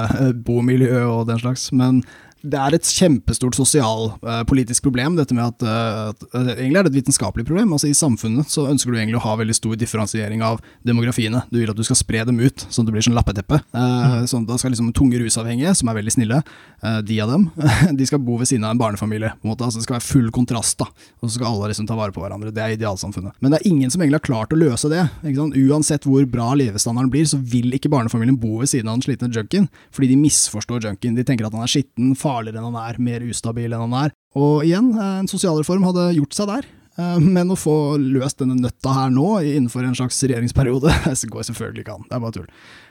[0.45, 1.71] bomiljø og den slags.
[1.73, 2.03] Men
[2.41, 6.93] det er et kjempestort sosialpolitisk problem, dette med at, eh, at eh, Egentlig er det
[6.93, 7.73] et vitenskapelig problem.
[7.73, 11.43] altså I samfunnet så ønsker du egentlig å ha veldig stor differensiering av demografiene.
[11.53, 13.61] Du vil at du skal spre dem ut, sånn at det blir sånn lappeteppe.
[13.77, 14.27] Mm.
[14.31, 16.41] sånn, da skal liksom tunge rusavhengige, som er veldig snille,
[16.83, 17.51] eh, de av dem,
[17.99, 19.35] de skal bo ved siden av en barnefamilie.
[19.41, 20.89] på en måte, altså Det skal være full kontrast, da.
[21.21, 22.55] Og så skal alle liksom ta vare på hverandre.
[22.55, 23.37] Det er idealsamfunnet.
[23.41, 25.05] Men det er ingen som egentlig har klart å løse det.
[25.21, 25.61] ikke sant?
[25.61, 29.29] Uansett hvor bra levestandarden blir, så vil ikke barnefamilien bo ved siden av den slitne
[29.29, 31.17] junkien, fordi de misforstår junkien.
[31.17, 34.15] De tenker at han er skitten, farligere enn han er, mer ustabil enn han er.
[34.39, 36.69] Og igjen, eh, en sosialreform hadde gjort seg der.
[36.99, 41.51] Eh, Men å få løst denne nøtta her nå, innenfor en slags regjeringsperiode, det går
[41.51, 42.07] selvfølgelig ikke an.
[42.09, 42.49] Det er bare tull.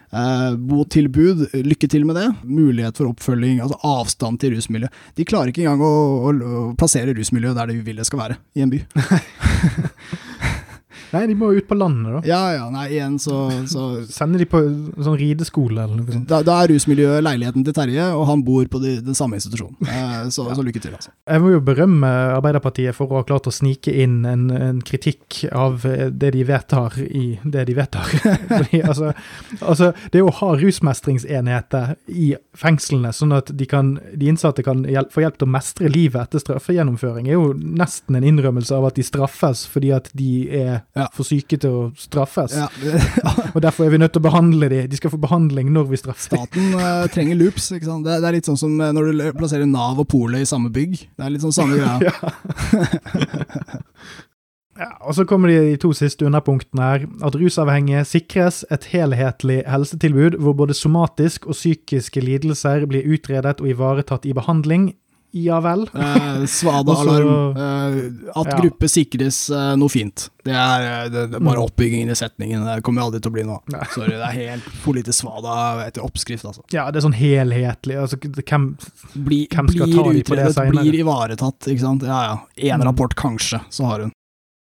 [0.10, 2.28] Eh, botilbud, lykke til med det.
[2.50, 4.90] Mulighet for oppfølging, altså avstand til rusmiljø.
[5.20, 5.94] De klarer ikke engang å,
[6.32, 8.82] å, å plassere rusmiljøet der de vil det skal være, i en by.
[11.14, 12.22] Nei, de må jo ut på landet, da.
[12.28, 14.62] Ja ja, nei, igjen så, så Sender de på
[15.02, 16.28] sånn rideskole eller noe sånt.
[16.30, 19.78] da, da er rusmiljøet leiligheten til Terje, og han bor på de, den samme institusjonen.
[19.90, 21.14] Eh, så, så lykke til, altså.
[21.30, 25.44] Jeg må jo berømme Arbeiderpartiet for å ha klart å snike inn en, en kritikk
[25.50, 28.10] av det de vedtar i det de vedtar.
[28.52, 29.14] Fordi, altså,
[29.60, 35.14] altså, det å ha rusmestringsenheter i fengslene, sånn at de, kan, de innsatte kan hjelp,
[35.14, 39.00] få hjelp til å mestre livet etter straffegjennomføring, er jo nesten en innrømmelse av at
[39.00, 40.32] de straffes fordi at de
[40.62, 41.08] er Ja.
[41.16, 42.56] for syke til å straffes.
[42.58, 42.68] Ja,
[43.56, 44.80] Og derfor er vi nødt til å behandle de.
[44.92, 46.46] De skal få behandling når vi straffer dem.
[46.46, 47.66] Staten uh, trenger loops.
[47.76, 48.04] ikke sant?
[48.08, 50.70] Det, det er litt sånn som eh, når du plasserer Nav og Polet i samme
[50.74, 50.94] bygg.
[51.16, 52.14] Det er litt sånn samme greia.
[54.80, 57.02] Ja, og så kommer de to siste underpunktene her.
[57.26, 63.68] At rusavhengige sikres et helhetlig helsetilbud hvor både somatisk og psykiske lidelser blir utredet og
[63.68, 64.94] ivaretatt i behandling.
[65.32, 65.84] Ja vel.
[65.94, 67.56] Eh, Svada-alarm.
[67.60, 68.58] Eh, at Ja.
[68.62, 70.30] gruppe sikres eh, noe fint.
[70.46, 72.64] Det er, eh, det, det er bare oppbyggingen i setningen.
[72.66, 73.60] Det kommer aldri til å bli noe.
[73.74, 73.84] Nei.
[73.94, 76.64] Sorry, det er helt politisk svada etter oppskrift, altså.
[76.74, 77.98] Ja, det er sånn helhetlig.
[78.02, 78.70] Altså, hvem
[79.14, 82.04] Bli, Hvem skal ta de på det utredet, blir ivaretatt, ikke sant.
[82.10, 82.38] Ja ja.
[82.58, 82.88] Én Mm.
[82.90, 84.12] rapport, kanskje, så har hun.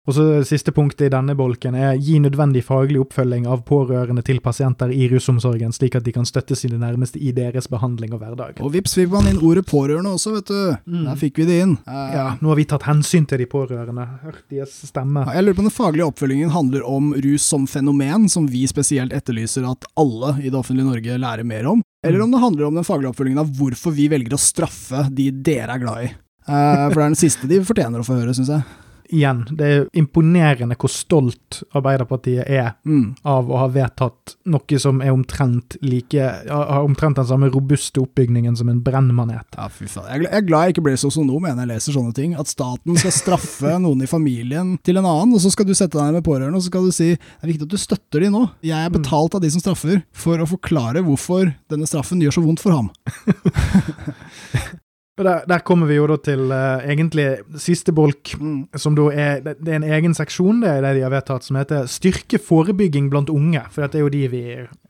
[0.03, 4.41] Og så Siste punktet i denne bolken er gi nødvendig faglig oppfølging av pårørende til
[4.43, 8.59] pasienter i rusomsorgen, slik at de kan støtte sine nærmeste i deres behandling og hverdag.
[8.59, 10.59] Og vips fikk man inn ordet pårørende også, vet du.
[10.91, 11.05] Mm.
[11.07, 11.77] Der fikk vi det inn.
[11.87, 14.03] Eh, Ja, Nå har vi tatt hensyn til de pårørende.
[14.25, 15.23] Hørt deres stemme.
[15.31, 19.15] Jeg lurer på om den faglige oppfølgingen handler om rus som fenomen, som vi spesielt
[19.15, 22.75] etterlyser at alle i det offentlige Norge lærer mer om, eller om det handler om
[22.75, 26.11] den faglige oppfølgingen av hvorfor vi velger å straffe de dere er glad i.
[26.43, 28.67] Eh, for det er den siste de fortjener å få høre, syns jeg.
[29.13, 33.15] Igjen, det er imponerende hvor stolt Arbeiderpartiet er Mm.
[33.29, 36.17] av å ha vedtatt noe som er omtrent like
[36.49, 39.45] Har omtrent den samme robuste oppbygningen som en brennmanet.
[39.55, 40.07] Ja, fy faen.
[40.09, 42.33] Jeg er jeg er glad jeg ikke ble sosionom når jeg leser sånne ting.
[42.39, 45.97] At staten skal straffe noen i familien til en annen, og så skal du sette
[45.97, 48.25] deg ned med pårørende og så skal du si det er viktig at du støtter
[48.25, 48.43] de nå.
[48.65, 52.43] Jeg er betalt av de som straffer, for å forklare hvorfor denne straffen gjør så
[52.45, 52.89] vondt for ham.
[55.13, 57.25] Og der, der kommer vi jo da til uh, egentlig
[57.61, 58.63] siste bolk, Mm.
[58.75, 61.43] som da er Det det er en egen seksjon det er det de har vedtatt,
[61.43, 63.69] som heter 'Styrke forebygging blant unge'.
[63.69, 64.41] For dette er jo de vi,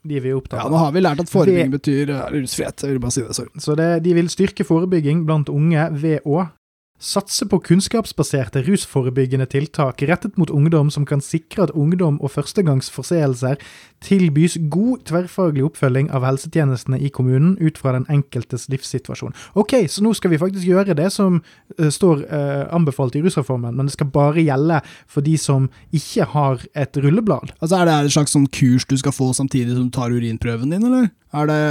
[0.07, 2.83] de vi er opptatt Ja, nå har vi lært at forebygging betyr uh, rusfrihet.
[2.83, 3.49] Jeg vil bare si det, sorry.
[3.59, 6.47] Så det, de vil styrke forebygging blant unge ved å
[7.03, 13.59] satse på kunnskapsbaserte rusforebyggende tiltak rettet mot ungdom som kan sikre at ungdom og førstegangsforseelser
[14.03, 19.35] tilbys god tverrfaglig oppfølging av helsetjenestene i kommunen ut fra den enkeltes livssituasjon.
[19.59, 23.75] Ok, så nå skal vi faktisk gjøre det som uh, står uh, anbefalt i rusreformen,
[23.75, 27.53] men det skal bare gjelde for de som ikke har et rulleblad.
[27.59, 30.71] Altså, Er det et slags sånn kurs du skal få samtidig som du tar urinprøven
[30.71, 31.11] din, eller?
[31.33, 31.61] Er det,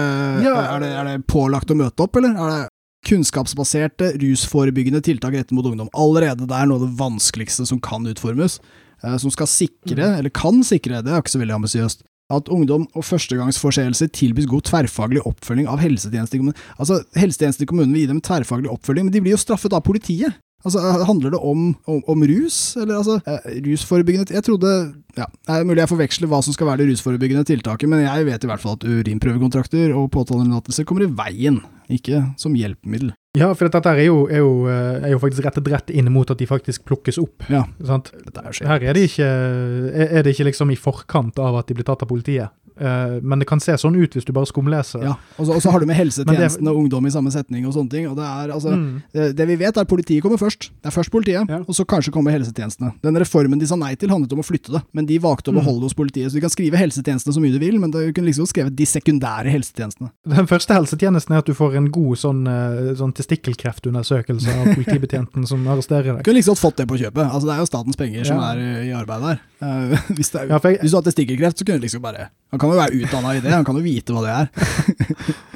[0.44, 0.56] Ja.
[0.74, 2.36] er det, er det pålagt å møte opp, eller?
[2.36, 2.71] Er det
[3.08, 5.90] kunnskapsbaserte, rusforebyggende tiltak rettet mot ungdom?
[5.94, 8.60] Allerede det er noe av det vanskeligste som kan utformes.
[9.04, 12.86] eh, Som skal sikre, eller kan sikre, det er ikke så veldig ambisiøst, at ungdom
[12.94, 16.62] og førstegangsforseelser tilbys god tverrfaglig oppfølging av helsetjenesten i kommunen.
[16.78, 19.82] Altså, helsetjenesten i kommunen vil gi dem tverrfaglig oppfølging, men de blir jo straffet av
[19.84, 20.38] politiet.
[20.62, 24.72] Altså, Handler det om, om, om rus, eller altså eh, rusforebyggende Jeg trodde
[25.18, 28.28] ja, Det er mulig jeg forveksler hva som skal være det rusforebyggende tiltaket, men jeg
[28.28, 31.58] vet i hvert fall at urinprøvekontrakter og påtaleunnlatelser kommer i veien,
[31.92, 33.12] ikke som hjelpemiddel.
[33.36, 36.28] Ja, for dette er jo, er, jo, eh, er jo faktisk rettet rett inn mot
[36.28, 37.46] at de faktisk plukkes opp.
[37.52, 38.10] Ja, Sant?
[38.12, 38.68] dette er jo skjevt.
[38.68, 41.88] Her er det ikke, er er det ikke liksom i forkant av at de blir
[41.88, 42.52] tatt av politiet.
[42.82, 45.04] Eh, men det kan se sånn ut hvis du bare skumleser.
[45.06, 47.64] Ja, og så, og så har du med helsetjenesten det, og ungdom i samme setning
[47.68, 48.08] og sånne ting.
[48.10, 49.02] og Det er altså, Mm.
[49.14, 50.70] det, det vi vet er at politiet kommer først.
[50.82, 51.58] Det er først politiet, Ja.
[51.62, 52.92] og så kanskje kommer helsetjenestene.
[53.02, 55.54] Den reformen de sa nei til handlet om å flytte det, men de valgte å
[55.54, 55.60] Mm.
[55.62, 56.30] beholde det hos politiet.
[56.30, 58.84] Så du kan skrive helsetjenestene så mye du vil, men du kunne liksom skrevet de
[58.84, 60.10] sekundære helsetjenestene.
[60.26, 65.46] Den første helsetjenesten er at du får en god sånn, eh, sånn testikkelkreftundersøkelse av politibetjenten
[65.46, 66.24] som arresterer Du deg.
[66.24, 67.30] kunne liksom fått det på kjøpet.
[67.30, 69.40] Altså Det er jo statens penger som er i- arbeid der.
[69.62, 72.60] Uh, hvis, det Ja, jeg, hvis du har testikkelkreft, så kunne du liksom bare Han
[72.60, 75.38] kan jo være utdanna i det, han kan jo vite hva det er.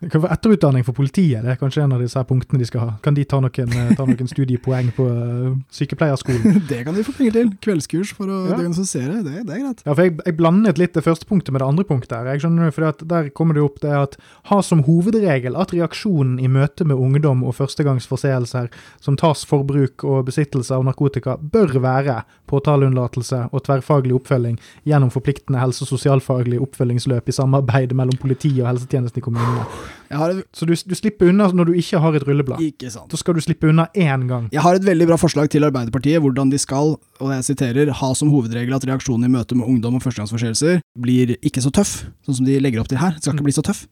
[0.00, 2.80] det kan være etterutdanning for politiet, det er kanskje en av disse punktene de skal
[2.84, 2.90] ha.
[3.02, 6.60] Kan de ta noen, eh, ta noen studiepoeng på uh, sykepleierskolen?
[6.70, 7.50] Det kan de få penger til.
[7.64, 8.56] Kveldskurs for å Ja.
[8.60, 9.82] diagnostisere, det, det er greit.
[9.86, 12.12] Ja, for jeg, jeg blandet litt det første punktet med det andre punktet.
[12.16, 12.30] her.
[12.34, 14.16] Jeg skjønner for Der kommer det opp det at
[14.52, 18.68] ha som hovedregel at reaksjonen i møte med ungdom og førstegangsforseelser
[19.00, 25.10] som tas for bruk og besittelse av narkotika, bør være påtaleunnlatelse og tverrfaglig oppfølging gjennom
[25.12, 29.66] forpliktende helse- og sosialfaglig oppfølgingsløp i samarbeid mellom politiet og helsetjenesten i kommunene.
[30.10, 32.62] Jeg har, et, Så du, du slipper unna når du ikke har et rulleblad.
[32.64, 33.08] ikke sant.
[33.12, 34.48] Da skal du slippe unna én gang.
[34.54, 38.12] Jeg har et veldig bra forslag til Arbeiderpartiet, hvordan de skal, og jeg siterer, ha
[38.18, 42.40] som hovedregel at reaksjonen i møte med ungdom og førstegangsforseelser blir ikke så tøff, sånn
[42.40, 43.16] som de legger opp til her.
[43.16, 43.84] Det skal ikke bli så tøff.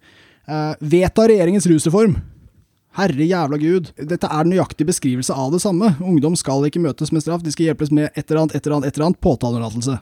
[0.47, 2.19] Uh, vedta regjeringens rusreform.
[2.97, 3.91] Herre jævla gud.
[3.99, 5.93] Dette er den nøyaktige beskrivelse av det samme.
[6.01, 8.79] Ungdom skal ikke møtes med straff, de skal hjelpes med et eller annet, et eller
[8.79, 9.99] annet, et eller annet, påtaleunnlatelse.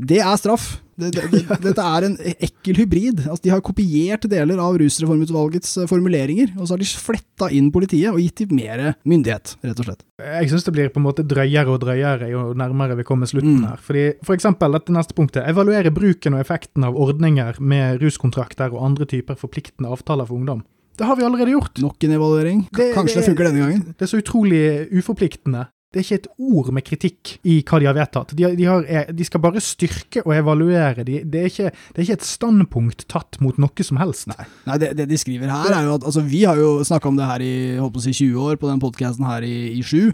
[0.00, 0.78] Det er straff.
[1.00, 3.22] Det, det, det, dette er en ekkel hybrid.
[3.26, 7.70] Altså, de har kopiert deler av rusreformutvalgets eh, formuleringer, og så har de fletta inn
[7.72, 10.04] politiet og gitt dem mer myndighet, rett og slett.
[10.20, 13.60] Jeg syns det blir på en måte drøyere og drøyere jo nærmere vi kommer slutten
[13.60, 13.64] Mm.
[13.70, 13.80] her.
[13.82, 15.48] Fordi For eksempel dette neste punktet.
[15.48, 20.62] Evaluere bruken og effekten av ordninger med ruskontrakter og andre typer forpliktende avtaler for ungdom.
[21.00, 21.78] Det har vi allerede gjort.
[21.80, 22.66] Nok en evaluering.
[22.76, 23.84] Det- Kanskje det- funker denne gangen.
[23.96, 25.66] Det er så utrolig uforpliktende.
[25.90, 28.30] Det er ikke et ord med kritikk i hva de har vedtatt.
[28.38, 31.02] De, de, har, de skal bare styrke og evaluere.
[31.02, 34.28] De, det, er ikke, det, er ikke, et standpunkt tatt mot noe som helst.
[34.30, 37.10] Nei, Nei det, det, de skriver her, er jo at altså, Vi har jo snakka
[37.10, 39.56] om det her i holdt på å si 20 år, på den podkasten her i,
[39.80, 40.12] i sju.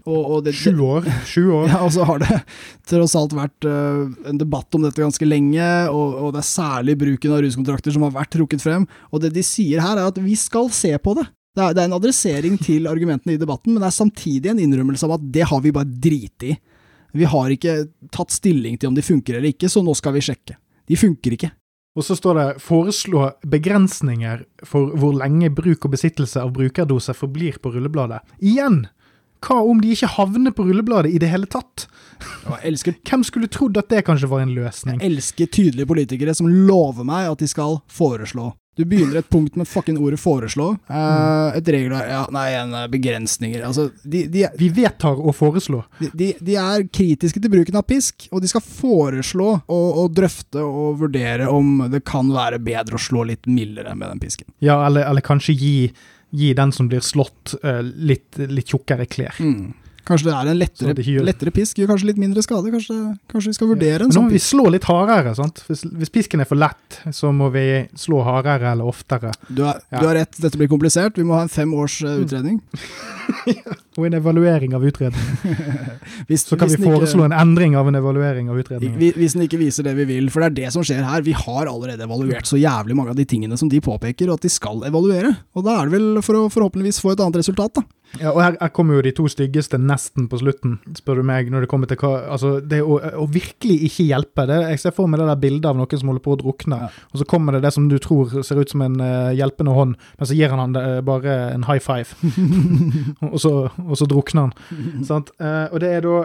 [0.57, 1.13] Sju år?
[1.29, 1.69] Sju år.
[1.77, 2.37] Ja, og så har det
[2.89, 6.95] tross alt vært uh, en debatt om dette ganske lenge, og, og det er særlig
[7.03, 8.87] bruken av ruskontrakter som har vært trukket frem.
[9.11, 11.27] Og det de sier her, er at vi skal se på det.
[11.57, 14.61] Det er, det er, en adressering til argumentene i debatten, men det er samtidig en
[14.61, 16.57] innrømmelse av at det har vi bare driti i.
[17.17, 17.79] Vi har ikke
[18.13, 20.59] tatt stilling til om de funker eller ikke, så nå skal vi sjekke.
[20.85, 21.49] De funker ikke.
[21.97, 27.57] Og så står det 'foreslå begrensninger for hvor lenge bruk og besittelse av brukerdoser forblir
[27.57, 28.21] på rullebladet'.
[28.43, 28.87] Igjen!
[29.41, 31.87] Hva om de ikke havner på rullebladet i det hele tatt?
[32.65, 35.01] Elsker, Hvem skulle trodd at det kanskje var en løsning?
[35.01, 39.55] Jeg elsker tydelige politikere som lover meg at de skal foreslå du begynner et punkt
[39.57, 40.69] med fucking ordet 'foreslå'.
[40.91, 42.09] Uh, et regler...
[42.11, 43.63] Ja, nei, en eh, begrensninger.
[43.65, 45.81] Altså, de, de, Vi vedtar å foreslå.
[46.13, 50.61] De, de, er kritiske til bruken av pisk, og de skal foreslå og, og, drøfte
[50.61, 54.51] og vurdere om det kan være bedre å slå litt mildere med den pisken.
[54.61, 55.75] Ja, eller, eller kanskje gi,
[56.37, 59.41] gi, den som blir slått, uh, litt, litt tjukkere klær.
[59.41, 59.73] Mm.
[60.07, 62.71] Kanskje det er en lettere, lettere, pisk, gjør kanskje litt mindre skade.
[62.71, 62.95] Kanskje,
[63.33, 64.53] kanskje vi skal vurdere en sånn pisk.
[64.55, 65.33] Nå må vi slå litt hardere.
[65.35, 65.65] sant?
[65.67, 67.65] Hvis, hvis, pisken er for lett, så må vi
[67.99, 69.33] slå hardere eller oftere.
[69.49, 69.99] Du har, ja.
[69.99, 71.19] du har rett, dette blir komplisert.
[71.19, 72.61] Vi må ha en fem års uh, utredning.
[73.99, 75.59] Og en evaluering av utredningen.
[76.29, 79.19] hvis, så kan vi foreslå ikke, en endring av en evaluering av utredningen.
[79.19, 80.31] Hvis den ikke viser det vi vil.
[80.31, 81.27] For det er det som skjer her.
[81.27, 84.47] Vi har allerede evaluert så jævlig mange av de tingene som de påpeker, og at
[84.47, 85.35] de skal evaluere.
[85.59, 87.87] Og da er det vel for å forhåpentligvis få et annet resultat, da.
[88.21, 91.51] Ja, og her, her, kommer jo de to styggeste nesten på slutten, spør du meg,
[91.53, 94.95] når det kommer til hva Altså, det å, å virkelig ikke hjelpe det, Jeg ser
[94.97, 96.91] for meg det der bildet av noen som holder på å drukne, ja.
[97.13, 99.97] og så kommer det det som du tror ser ut som en uh, hjelpende hånd,
[100.19, 102.17] men så gir han han det, uh, bare en high five,
[103.33, 105.05] og, så, og, så, drukner han.
[105.07, 105.33] sant?
[105.43, 106.25] Uh, og det er da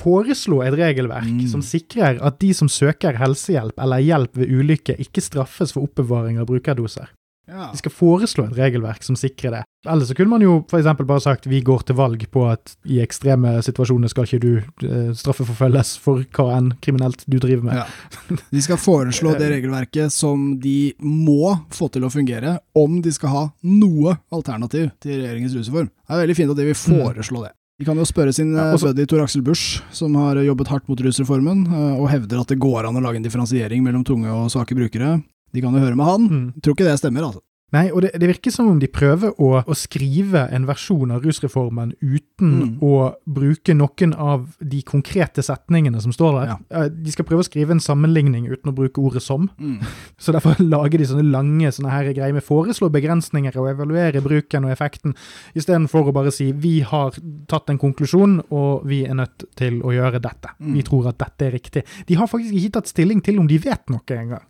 [0.00, 1.46] foreslå et regelverk mm.
[1.50, 6.38] som sikrer at de som søker helsehjelp eller hjelp ved ulykke, ikke straffes for oppbevaring
[6.40, 7.10] av brukerdoser.
[7.50, 7.68] Ja.
[7.72, 9.62] De skal foreslå et regelverk som sikrer det.
[9.88, 10.88] Ellers så kunne man jo f.eks.
[10.98, 14.50] bare sagt vi går til valg på at i ekstreme situasjoner skal ikke du
[14.86, 17.80] eh, straffeforfølges for hva enn kriminelt du driver med.
[17.80, 18.40] Ja.
[18.52, 23.34] De skal foreslå det regelverket som de må få til å fungere, om de skal
[23.34, 25.88] ha noe alternativ til regjeringens rusreform.
[25.90, 27.00] Det er veldig fint at de vil mm.
[27.00, 27.56] foreslå det.
[27.80, 30.88] De kan jo spørre sin ja, også, buddy Tor Aksel Busch, som har jobbet hardt
[30.92, 34.28] mot rusreformen, eh, og hevder at det går an å lage en differensiering mellom tunge
[34.28, 35.14] og svake brukere.
[35.52, 36.26] De kan jo høre med han.
[36.30, 36.48] Mm.
[36.62, 37.44] Tror ikke det stemmer, altså.
[37.70, 41.22] Nei, og det, det, virker som om de prøver å, å skrive en versjon av
[41.22, 42.72] rusreformen uten mm.
[42.82, 42.94] å
[43.30, 46.50] bruke noen av de konkrete setningene som står der.
[46.50, 46.82] Ja.
[46.90, 49.46] De skal prøve å skrive en sammenligning uten å bruke ordet 'som'.
[49.54, 49.78] Mm.
[50.22, 54.66] Så derfor lager de sånne lange sånne her greier med foreslå begrensninger og evaluere bruken
[54.66, 55.14] og effekten,
[55.54, 57.14] istedenfor å bare si 'vi har
[57.46, 60.58] tatt en konklusjon, og vi er nødt til å gjøre dette'.
[60.58, 60.74] Mm.
[60.74, 61.86] Vi tror at dette er riktig.
[62.06, 64.42] De har faktisk ikke tatt stilling til om de vet noe engang.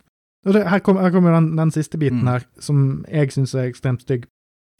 [0.45, 2.27] Her kommer kom den, den, siste biten mm.
[2.27, 4.25] her, som jeg syns er ekstremt stygg.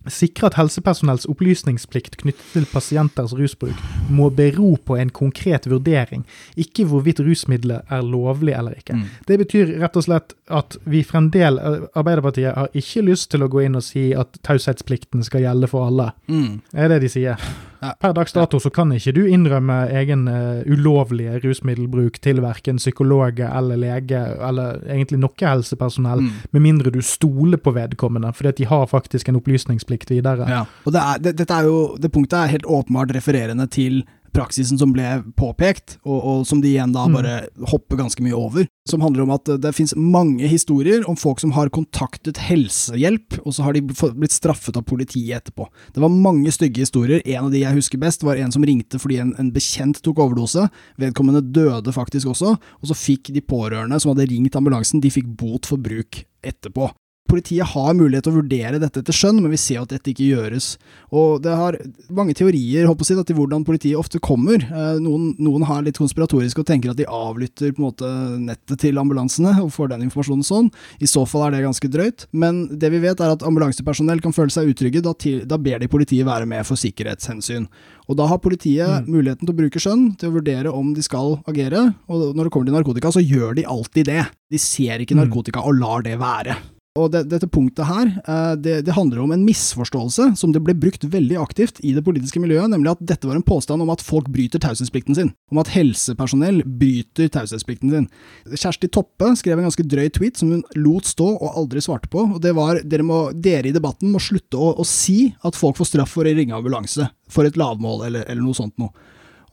[0.09, 3.77] Sikre at helsepersonells opplysningsplikt knyttet til pasienters rusbruk
[4.09, 6.23] må bero på en konkret vurdering,
[6.57, 8.97] ikke hvorvidt rusmiddelet er lovlig eller ikke.
[8.97, 9.03] Mm.
[9.27, 13.61] Det betyr rett og slett at vi fremdeles Arbeiderpartiet har ikke lyst til å gå
[13.67, 16.15] inn og si at taushetsplikten skal gjelde for alle.
[16.25, 16.63] Mm.
[16.71, 17.51] Det er det de sier.
[17.81, 23.49] Per dags dato så kan ikke du innrømme egen uh, ulovlige rusmiddelbruk til verken psykologer
[23.57, 26.47] eller lege, eller egentlig noe helsepersonell, mm.
[26.53, 30.45] med mindre du stoler på vedkommende, fordi de har faktisk en opplysningsplikt videre.
[30.45, 30.63] Ja.
[30.85, 34.03] Og det, er, det, er jo, det punktet er helt åpenbart refererende til
[34.35, 35.07] praksisen som ble
[35.39, 37.17] påpekt, og, og, som de igjen da mm.
[37.17, 37.35] bare
[37.71, 38.67] hopper ganske mye over.
[38.89, 43.55] Som handler om at det finnes mange historier om folk som har kontaktet helsehjelp, og
[43.55, 45.67] så har de blitt straffet av politiet etterpå.
[45.93, 47.21] Det var mange stygge historier.
[47.25, 50.23] En av de jeg husker best, var en som ringte fordi en, en bekjent tok
[50.23, 50.67] overdose.
[51.01, 55.29] Vedkommende døde faktisk også, og så fikk de pårørende som hadde ringt ambulansen, de fikk
[55.39, 56.89] bot for bruk etterpå
[57.31, 60.27] politiet har mulighet til å vurdere dette etter skjønn, men vi ser at dette ikke
[60.33, 60.73] gjøres.
[61.15, 61.77] Og det har
[62.11, 64.59] mange teorier håper jeg, til hvordan politiet ofte kommer.
[64.63, 68.09] Eh, noen, noen har litt konspiratorisk og tenker at de avlytter på en måte
[68.41, 70.71] nettet til ambulansene og får den informasjonen sånn.
[70.99, 72.27] I så fall er det ganske drøyt.
[72.31, 75.03] Men det vi vet er at ambulansepersonell kan føle seg utrygge.
[75.05, 77.69] Da, til, da ber de politiet være med for sikkerhetshensyn.
[78.11, 79.07] Og da har politiet mm.
[79.07, 81.87] muligheten til å bruke skjønn til å vurdere om de skal agere.
[82.11, 84.27] Og når det kommer til narkotika, så gjør de alltid det.
[84.51, 85.25] De ser ikke mm.
[85.25, 86.59] narkotika og lar det være.
[86.99, 90.73] Og det, dette punktet her, eh, det, det, handler om en misforståelse som det ble
[90.75, 94.03] brukt veldig aktivt i det politiske miljøet, nemlig at dette var en påstand om at
[94.03, 95.31] folk bryter taushetsplikten sin.
[95.55, 98.09] Om at helsepersonell bryter taushetsplikten sin.
[98.51, 102.27] Kjersti Toppe skrev en ganske drøy tweet som hun lot stå og aldri svarte på,
[102.35, 105.79] og det var dere, må, dere i debatten må slutte å, å, si at folk
[105.79, 108.91] får straff for å ringe ambulanse for et lavmål eller, eller noe sånt noe.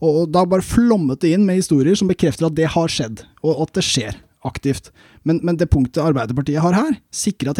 [0.03, 3.23] Og, og da bare flommet det inn med historier som bekrefter at det har skjedd,
[3.47, 4.91] og at det skjer aktivt.
[5.27, 7.53] Men, men det punktet Arbeiderpartiet har her, sikre,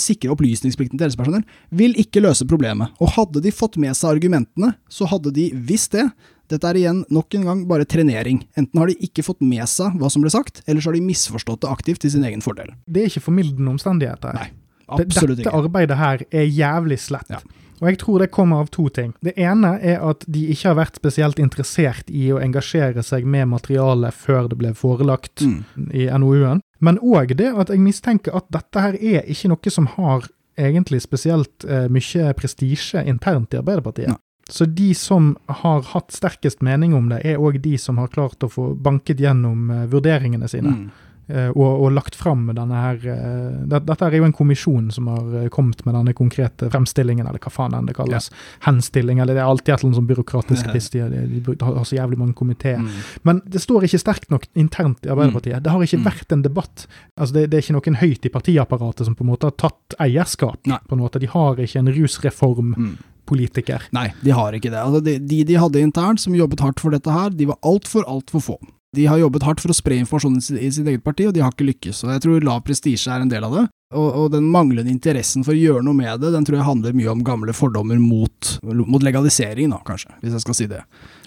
[0.00, 1.44] sikre opplysningsplikten til helsepersonell,
[1.76, 2.92] vil ikke løse problemet.
[3.00, 6.06] Og hadde de fått med seg argumentene, så hadde de visst det.
[6.50, 8.42] Dette er igjen nok en gang bare trenering.
[8.58, 11.04] Enten har de ikke fått med seg hva som ble sagt, eller så har de
[11.06, 12.72] misforstått det aktivt til sin egen fordel.
[12.90, 14.34] Det er ikke formildende omstendigheter.
[14.34, 14.48] Nei,
[14.88, 15.46] absolutt ikke.
[15.46, 17.30] Dette arbeidet her er jævlig slett.
[17.30, 17.42] Ja.
[17.80, 19.14] Og jeg tror det kommer av to ting.
[19.24, 23.48] Det ene er at de ikke har vært spesielt interessert i å engasjere seg med
[23.54, 25.88] materialet før det ble forelagt mm.
[25.96, 26.60] i NOU-en.
[26.84, 30.28] Men òg det at jeg mistenker at dette her er ikke noe som har
[30.60, 34.12] egentlig spesielt eh, mye prestisje internt i Arbeiderpartiet.
[34.12, 34.18] Ja.
[34.50, 38.42] Så de som har hatt sterkest mening om det, er òg de som har klart
[38.42, 40.74] å få banket gjennom eh, vurderingene sine.
[40.74, 41.06] Mm.
[41.30, 45.36] Eh, og, og, lagt fram denne her det, Dette er jo en kommisjon som har
[45.42, 48.30] eh, kommet med denne konkrete fremstillingen, eller hva faen enn det kalles.
[48.30, 48.40] Ja.
[48.68, 50.90] Henstilling, eller det er alltid et eller annet sånn byråkratisk piss.
[50.94, 52.80] De, de, har så jævlig mange komiteer.
[52.82, 53.04] Mm.
[53.28, 55.60] Men det står ikke sterkt nok internt i Arbeiderpartiet.
[55.60, 55.66] Mm.
[55.66, 56.08] Det har ikke mm.
[56.08, 56.88] vært en debatt.
[57.16, 60.00] Altså det, det, er ikke noen høyt i partiapparatet som på en måte har tatt
[60.02, 60.60] eierskap.
[60.70, 60.80] Nei.
[60.88, 61.22] på en måte.
[61.22, 62.74] De har ikke en rusreform.
[62.76, 62.98] Mm
[63.30, 63.84] politiker.
[63.94, 64.80] Nei, de har ikke det.
[64.80, 68.02] Altså de, de, de hadde internt, som jobbet hardt for dette her, de var altfor,
[68.10, 68.56] altfor få.
[68.96, 71.52] De har jobbet hardt for å spre informasjon i sitt eget parti, og de har
[71.54, 72.02] ikke lykkes.
[72.04, 73.68] Og jeg tror lav prestisje er en del av det.
[73.90, 76.94] Og, og, den manglende interessen for å gjøre noe med det, den tror jeg handler
[76.94, 80.84] mye om gamle fordommer mot, mot legalisering, da, kanskje, hvis jeg skal si det.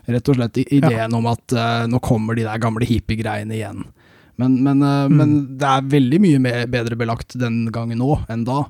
[0.08, 1.10] Rett og slett ideen ja.
[1.16, 3.84] om at uh, nå kommer de der gamle hippiegreiene igjen.
[4.40, 5.18] Men, men, uh, mm.
[5.20, 8.64] men, det er veldig mye bedre belagt den gangen nå enn da.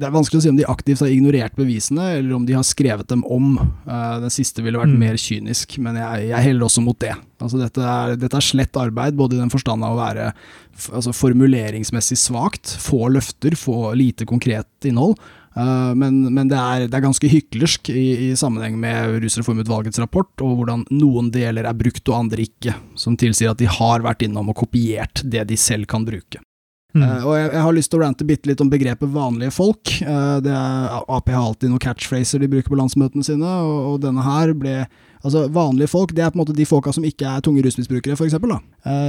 [0.00, 2.64] Det er vanskelig å si om de aktivt har ignorert bevisene, eller om de har
[2.64, 3.58] skrevet dem om.
[3.84, 5.02] Uh, den siste ville vært mm.
[5.02, 7.12] mer kynisk, men jeg, jeg, heller også mot det.
[7.42, 10.30] Altså, dette, er, dette er slett arbeid, både i den forstand av å være
[10.96, 15.18] altså, formuleringsmessig svakt, få løfter, få lite konkret innhold.
[15.52, 20.32] Uh, men, men det, er, det, er, ganske hyklersk i, i, sammenheng med Rusreformutvalgets rapport,
[20.40, 24.24] og hvordan noen deler er brukt og andre ikke, som tilsier at de har vært
[24.24, 26.40] innom og kopiert det de selv kan bruke.
[26.92, 27.02] Mm.
[27.02, 29.94] Uh, og jeg, jeg, har lyst til å rante bitte litt om begrepet vanlige folk.
[30.04, 33.96] Uh, det er, Ap har alltid noen catchphraser de bruker på landsmøtene sine, og, og,
[34.04, 34.82] denne her ble
[35.22, 38.16] Altså, vanlige folk, det er på en måte de folka som ikke er tunge rusmisbrukere,
[38.18, 38.34] f.eks.
[38.34, 38.56] Uh,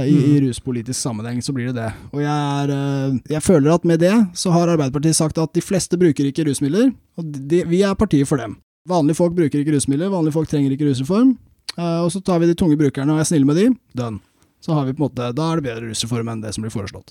[0.06, 0.26] I, mm.
[0.30, 1.88] I ruspolitisk sammenheng så blir det det.
[2.14, 5.98] Og jeg, er, jeg føler at med det så har Arbeiderpartiet sagt at de fleste
[5.98, 8.54] bruker ikke rusmidler, og de, vi er partiet for dem.
[8.86, 11.34] Vanlige folk bruker ikke rusmidler, vanlige folk trenger ikke rusreform.
[11.82, 13.66] og så tar vi de tunge brukerne og er snille med de,
[13.98, 14.22] done.
[14.62, 16.78] Så har vi på en måte, da er det bedre rusreform enn det som blir
[16.78, 17.10] foreslått.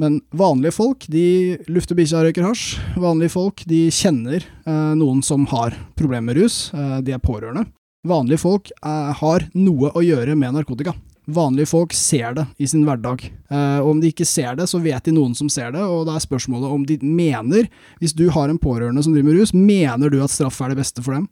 [0.00, 2.64] Men vanlige folk de lufter bikkja og røyker hasj.
[2.98, 6.68] Vanlige folk de kjenner eh, noen som har problemer med rus.
[6.74, 7.68] Eh, de er pårørende.
[8.04, 10.96] Vanlige folk eh, har noe å gjøre med narkotika.
[11.30, 13.22] Vanlige folk ser det i sin hverdag.
[13.48, 16.04] Eh, og om de ikke ser det, så vet de noen som ser det, og
[16.08, 17.70] det er spørsmålet om de mener,
[18.02, 20.82] hvis du har en pårørende som driver med rus, mener du at straff er det
[20.82, 21.30] beste for dem?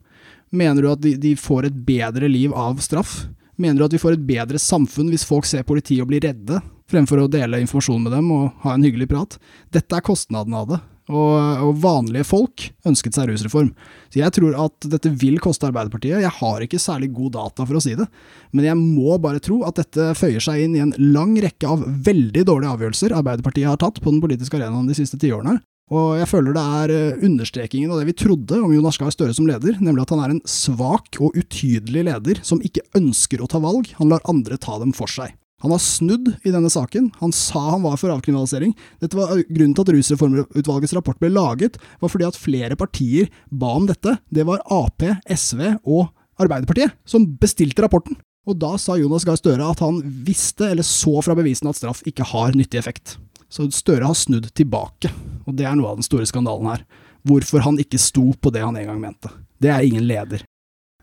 [0.55, 3.25] Mener du at de, de får et bedre liv av straff?
[3.61, 7.21] Mener at vi får et bedre samfunn hvis folk ser politiet og blir redde, fremfor
[7.21, 9.37] å dele informasjon med dem og ha en hyggelig prat?
[9.73, 10.81] Dette er kostnaden av det.
[11.11, 13.73] Og, og, vanlige folk ønsket seg rusreform.
[14.07, 16.21] Så jeg tror at dette vil koste Arbeiderpartiet.
[16.23, 18.07] Jeg har ikke særlig god data for å si det,
[18.55, 21.83] men jeg må bare tro at dette føyer seg inn i en lang rekke av
[22.07, 25.57] veldig dårlige avgjørelser Arbeiderpartiet har tatt på den politiske arenaen de siste tiårene,
[25.91, 29.35] og jeg føler det er eh, understrekingen av det vi trodde om Jonas Gahr Støre
[29.35, 33.49] som leder, nemlig at han er en svak og utydelig leder som ikke ønsker å
[33.51, 35.35] ta valg, han lar andre ta dem for seg.
[35.63, 38.73] Han har snudd i denne saken, han sa han var for avkriminalisering.
[39.03, 43.31] Dette var eh, Grunnen til at Rusreformutvalgets rapport ble laget, var fordi at flere partier
[43.51, 44.17] ba om dette.
[44.27, 46.09] Det var Ap, SV og
[46.41, 48.17] Arbeiderpartiet som bestilte rapporten.
[48.43, 52.03] Og da sa Jonas Gahr Støre at han visste, eller så fra bevisene, at straff
[52.09, 53.15] ikke har nyttig effekt.
[53.53, 55.11] Så Støre har snudd tilbake,
[55.45, 56.85] og det er noe av den store skandalen her.
[57.21, 59.29] Hvorfor han ikke sto på det han en gang mente.
[59.61, 60.41] Det er ingen leder.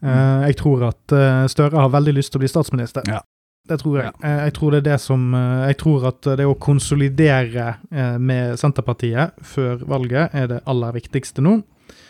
[0.03, 3.07] Uh, jeg tror at uh, Støre har veldig lyst til å bli statsminister.
[3.07, 3.21] Ja.
[3.71, 4.11] Det tror jeg.
[4.11, 4.19] Ja.
[4.25, 7.67] Uh, jeg tror det er det som Jeg tror at det å konsolidere
[8.19, 11.61] med Senterpartiet før valget er det aller viktigste nå.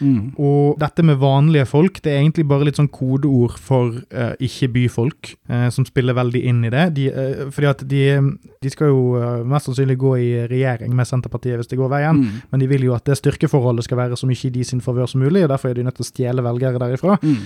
[0.00, 0.32] Mm.
[0.40, 5.34] Og dette med vanlige folk, det er egentlig bare litt sånn kodeord for uh, ikke-byfolk,
[5.52, 6.86] uh, som spiller veldig inn i det.
[6.96, 8.02] De, uh, fordi at de,
[8.64, 9.02] de skal jo
[9.48, 12.42] mest sannsynlig gå i regjering med Senterpartiet hvis det går veien, mm.
[12.52, 15.10] men de vil jo at det styrkeforholdet skal være så mye i de sin favør
[15.10, 17.18] som mulig, og derfor er de nødt til å stjele velgere derifra.
[17.20, 17.42] Mm.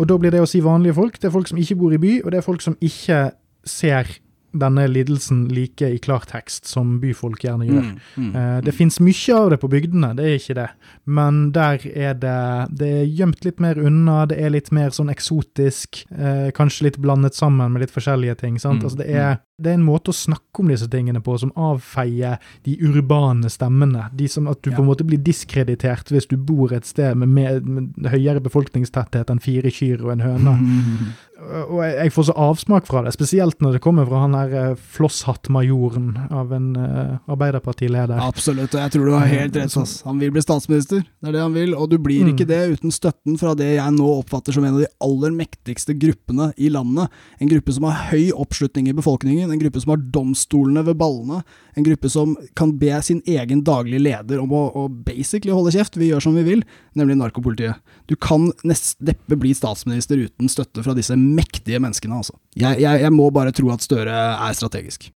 [0.00, 2.00] og da blir det å si vanlige folk, det er folk som ikke bor i
[2.00, 3.28] by, og det er folk som ikke
[3.68, 4.08] ser
[4.52, 7.84] denne lidelsen like i klartekst som byfolk gjerne gjør.
[7.84, 8.78] Mm, mm, uh, det mm.
[8.78, 10.68] fins mye av det på bygdene, det er ikke det,
[11.04, 12.36] men der er det
[12.78, 16.98] Det er gjemt litt mer unna, det er litt mer sånn eksotisk, uh, kanskje litt
[17.02, 18.58] blandet sammen med litt forskjellige ting.
[18.58, 18.80] sant?
[18.80, 21.50] Mm, altså det er, det er en måte å snakke om disse tingene på som
[21.58, 24.08] avfeier de urbane stemmene.
[24.14, 24.76] De som At du Ja.
[24.76, 29.30] på en måte blir diskreditert hvis du bor et sted med, med, med høyere befolkningstetthet
[29.30, 30.54] enn fire kyr og en høne.
[31.38, 34.54] Og jeg, jeg får så avsmak fra det, spesielt når det kommer fra han her
[34.58, 38.18] eh, flosshattmajoren av en uh, Arbeiderpartileder.
[38.22, 39.76] Absolutt, og jeg tror du har helt rett.
[39.78, 40.00] ass.
[40.06, 41.74] Han vil bli statsminister, det er det han vil.
[41.78, 42.32] Og du blir Mm.
[42.34, 45.94] ikke det uten støtten fra det jeg nå oppfatter som en av de aller mektigste
[45.94, 47.08] gruppene i landet.
[47.40, 51.42] En gruppe som har høy oppslutning i befolkningen, en gruppe som har domstolene ved ballene.
[51.78, 55.98] En gruppe som kan be sin egen daglige leder om å, å basically holde kjeft,
[56.00, 56.64] vi gjør som vi vil,
[56.98, 57.82] nemlig narkopolitiet.
[58.10, 62.38] Du kan neppe bli statsminister uten støtte fra disse mektige menneskene, altså.
[62.58, 65.10] Jeg, jeg, jeg må bare tro at Støre er strategisk.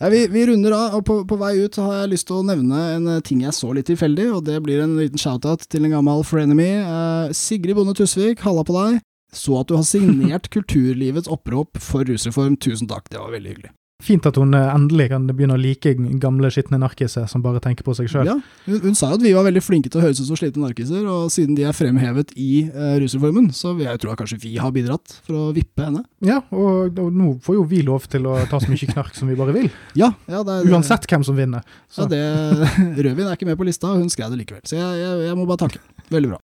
[0.00, 2.46] Ja, vi, vi runder av, og på, på vei ut har jeg lyst til å
[2.46, 5.86] nevne en eh, ting jeg så litt tilfeldig, og det blir en liten shout-out til
[5.86, 6.70] en gammel frenemy.
[6.80, 9.02] Eh, Sigrid Bonde Tusvik, halla på deg.
[9.32, 12.58] Så at du har signert Kulturlivets opprop for rusreform.
[12.60, 13.72] Tusen takk, det var veldig hyggelig.
[14.02, 17.86] Fint at hun eh, endelig kan begynne å like gamle, skitne narkiser som bare tenker
[17.86, 18.26] på seg sjøl.
[18.26, 18.34] Ja,
[18.66, 20.64] hun, hun sa jo at vi var veldig flinke til å høres ut som slitne
[20.64, 24.40] narkiser, og siden de er fremhevet i eh, rusreformen, så vil jeg tro at kanskje
[24.42, 26.02] vi har bidratt for å vippe henne.
[26.26, 29.30] Ja, og, og nå får jo vi lov til å ta så mye knark som
[29.30, 29.70] vi bare vil.
[30.02, 31.62] Ja, ja det er Uansett hvem som vinner.
[31.92, 32.22] Så Ja, det,
[33.04, 34.64] Rødvin er ikke med på lista, og hun skrev det likevel.
[34.66, 35.84] Så jeg, jeg, jeg må bare takke.
[36.10, 36.42] Veldig bra.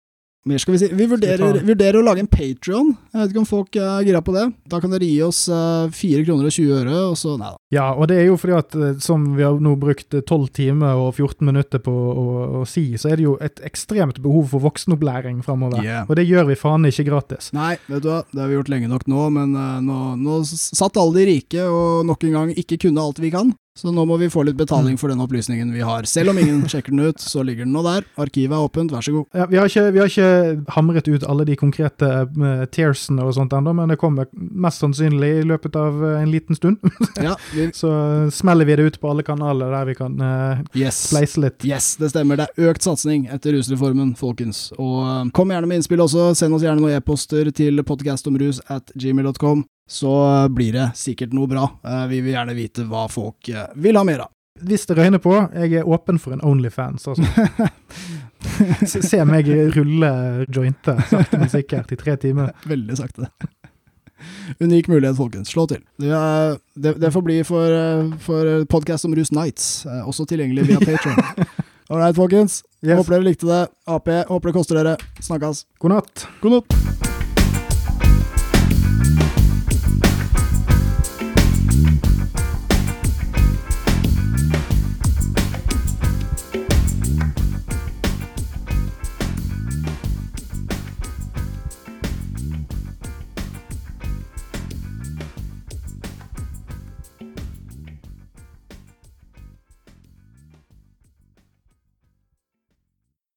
[0.48, 0.86] Mer skal vi si.
[0.96, 2.94] Vi vurderer, vi vurderer å lage en Patrion.
[3.12, 4.46] Jeg vet ikke om folk er gira på det.
[4.72, 7.58] Da kan dere gi oss eh, 4 kroner og 20 øre, og så Nei da.
[7.76, 10.48] Ja, og det er jo fordi at eh, som vi har nå brukt eh, 12
[10.56, 12.24] timer og 14 minutter på å,
[12.62, 15.84] å si, så er det jo et ekstremt behov for voksenopplæring framover.
[15.84, 16.08] Yeah.
[16.08, 17.52] Og det gjør vi faen ikke gratis.
[17.56, 20.40] Nei, vet du hva, det har vi gjort lenge nok nå, men eh, nå, nå
[20.48, 23.52] satt alle de rike og nok en gang ikke kunne alt vi kan.
[23.78, 26.06] Så nå må vi få litt betaling for den opplysningen vi har.
[26.10, 28.06] Selv om ingen sjekker den ut, så ligger den nå der.
[28.20, 29.28] Arkivet er åpent, vær så god.
[29.36, 33.36] Ja, vi, har ikke, vi har ikke hamret ut alle de konkrete uh, tearsene og
[33.38, 36.82] sånt ennå, men det kommer mest sannsynlig i løpet av eh, en liten stund.
[37.20, 40.62] Ja, vi, Så eh, smeller vi det ut på alle kanaler der vi kan uh,
[40.74, 40.98] yes.
[41.10, 41.64] spleise litt.
[41.66, 42.40] Yes, det stemmer.
[42.40, 44.70] Det er økt satsing etter rusreformen, folkens.
[44.78, 46.30] Og uh, kom gjerne med innspill også.
[46.38, 49.66] Send oss gjerne noen e-poster til podcastomrus at gmail.com.
[49.90, 50.10] Så
[50.54, 51.64] blir det sikkert noe bra.
[51.82, 54.30] Eh, Vi vil gjerne vite hva folk eh, vil ha mer av.
[54.60, 57.24] Hvis det røyner på, jeg er åpen for en Onlyfans, altså.
[58.86, 60.10] Se- meg rulle
[60.52, 62.52] jointer sakte, men sikkert i tre timer.
[62.70, 63.30] Veldig sakte.
[64.60, 65.48] Unik mulighet, folkens.
[65.54, 65.80] Slå til.
[66.00, 69.70] Det, er, det, det får bli for, eh, for podcast om Rus Nights,
[70.04, 71.46] også tilgjengelig via Patron.
[71.90, 72.60] Ålreit, folkens.
[72.84, 72.98] Yes.
[73.00, 73.62] Håper dere likte det.
[73.90, 74.98] Ap, håper det koster dere.
[75.24, 75.64] Snakkes.
[75.80, 76.28] God natt.
[76.44, 77.19] God natt.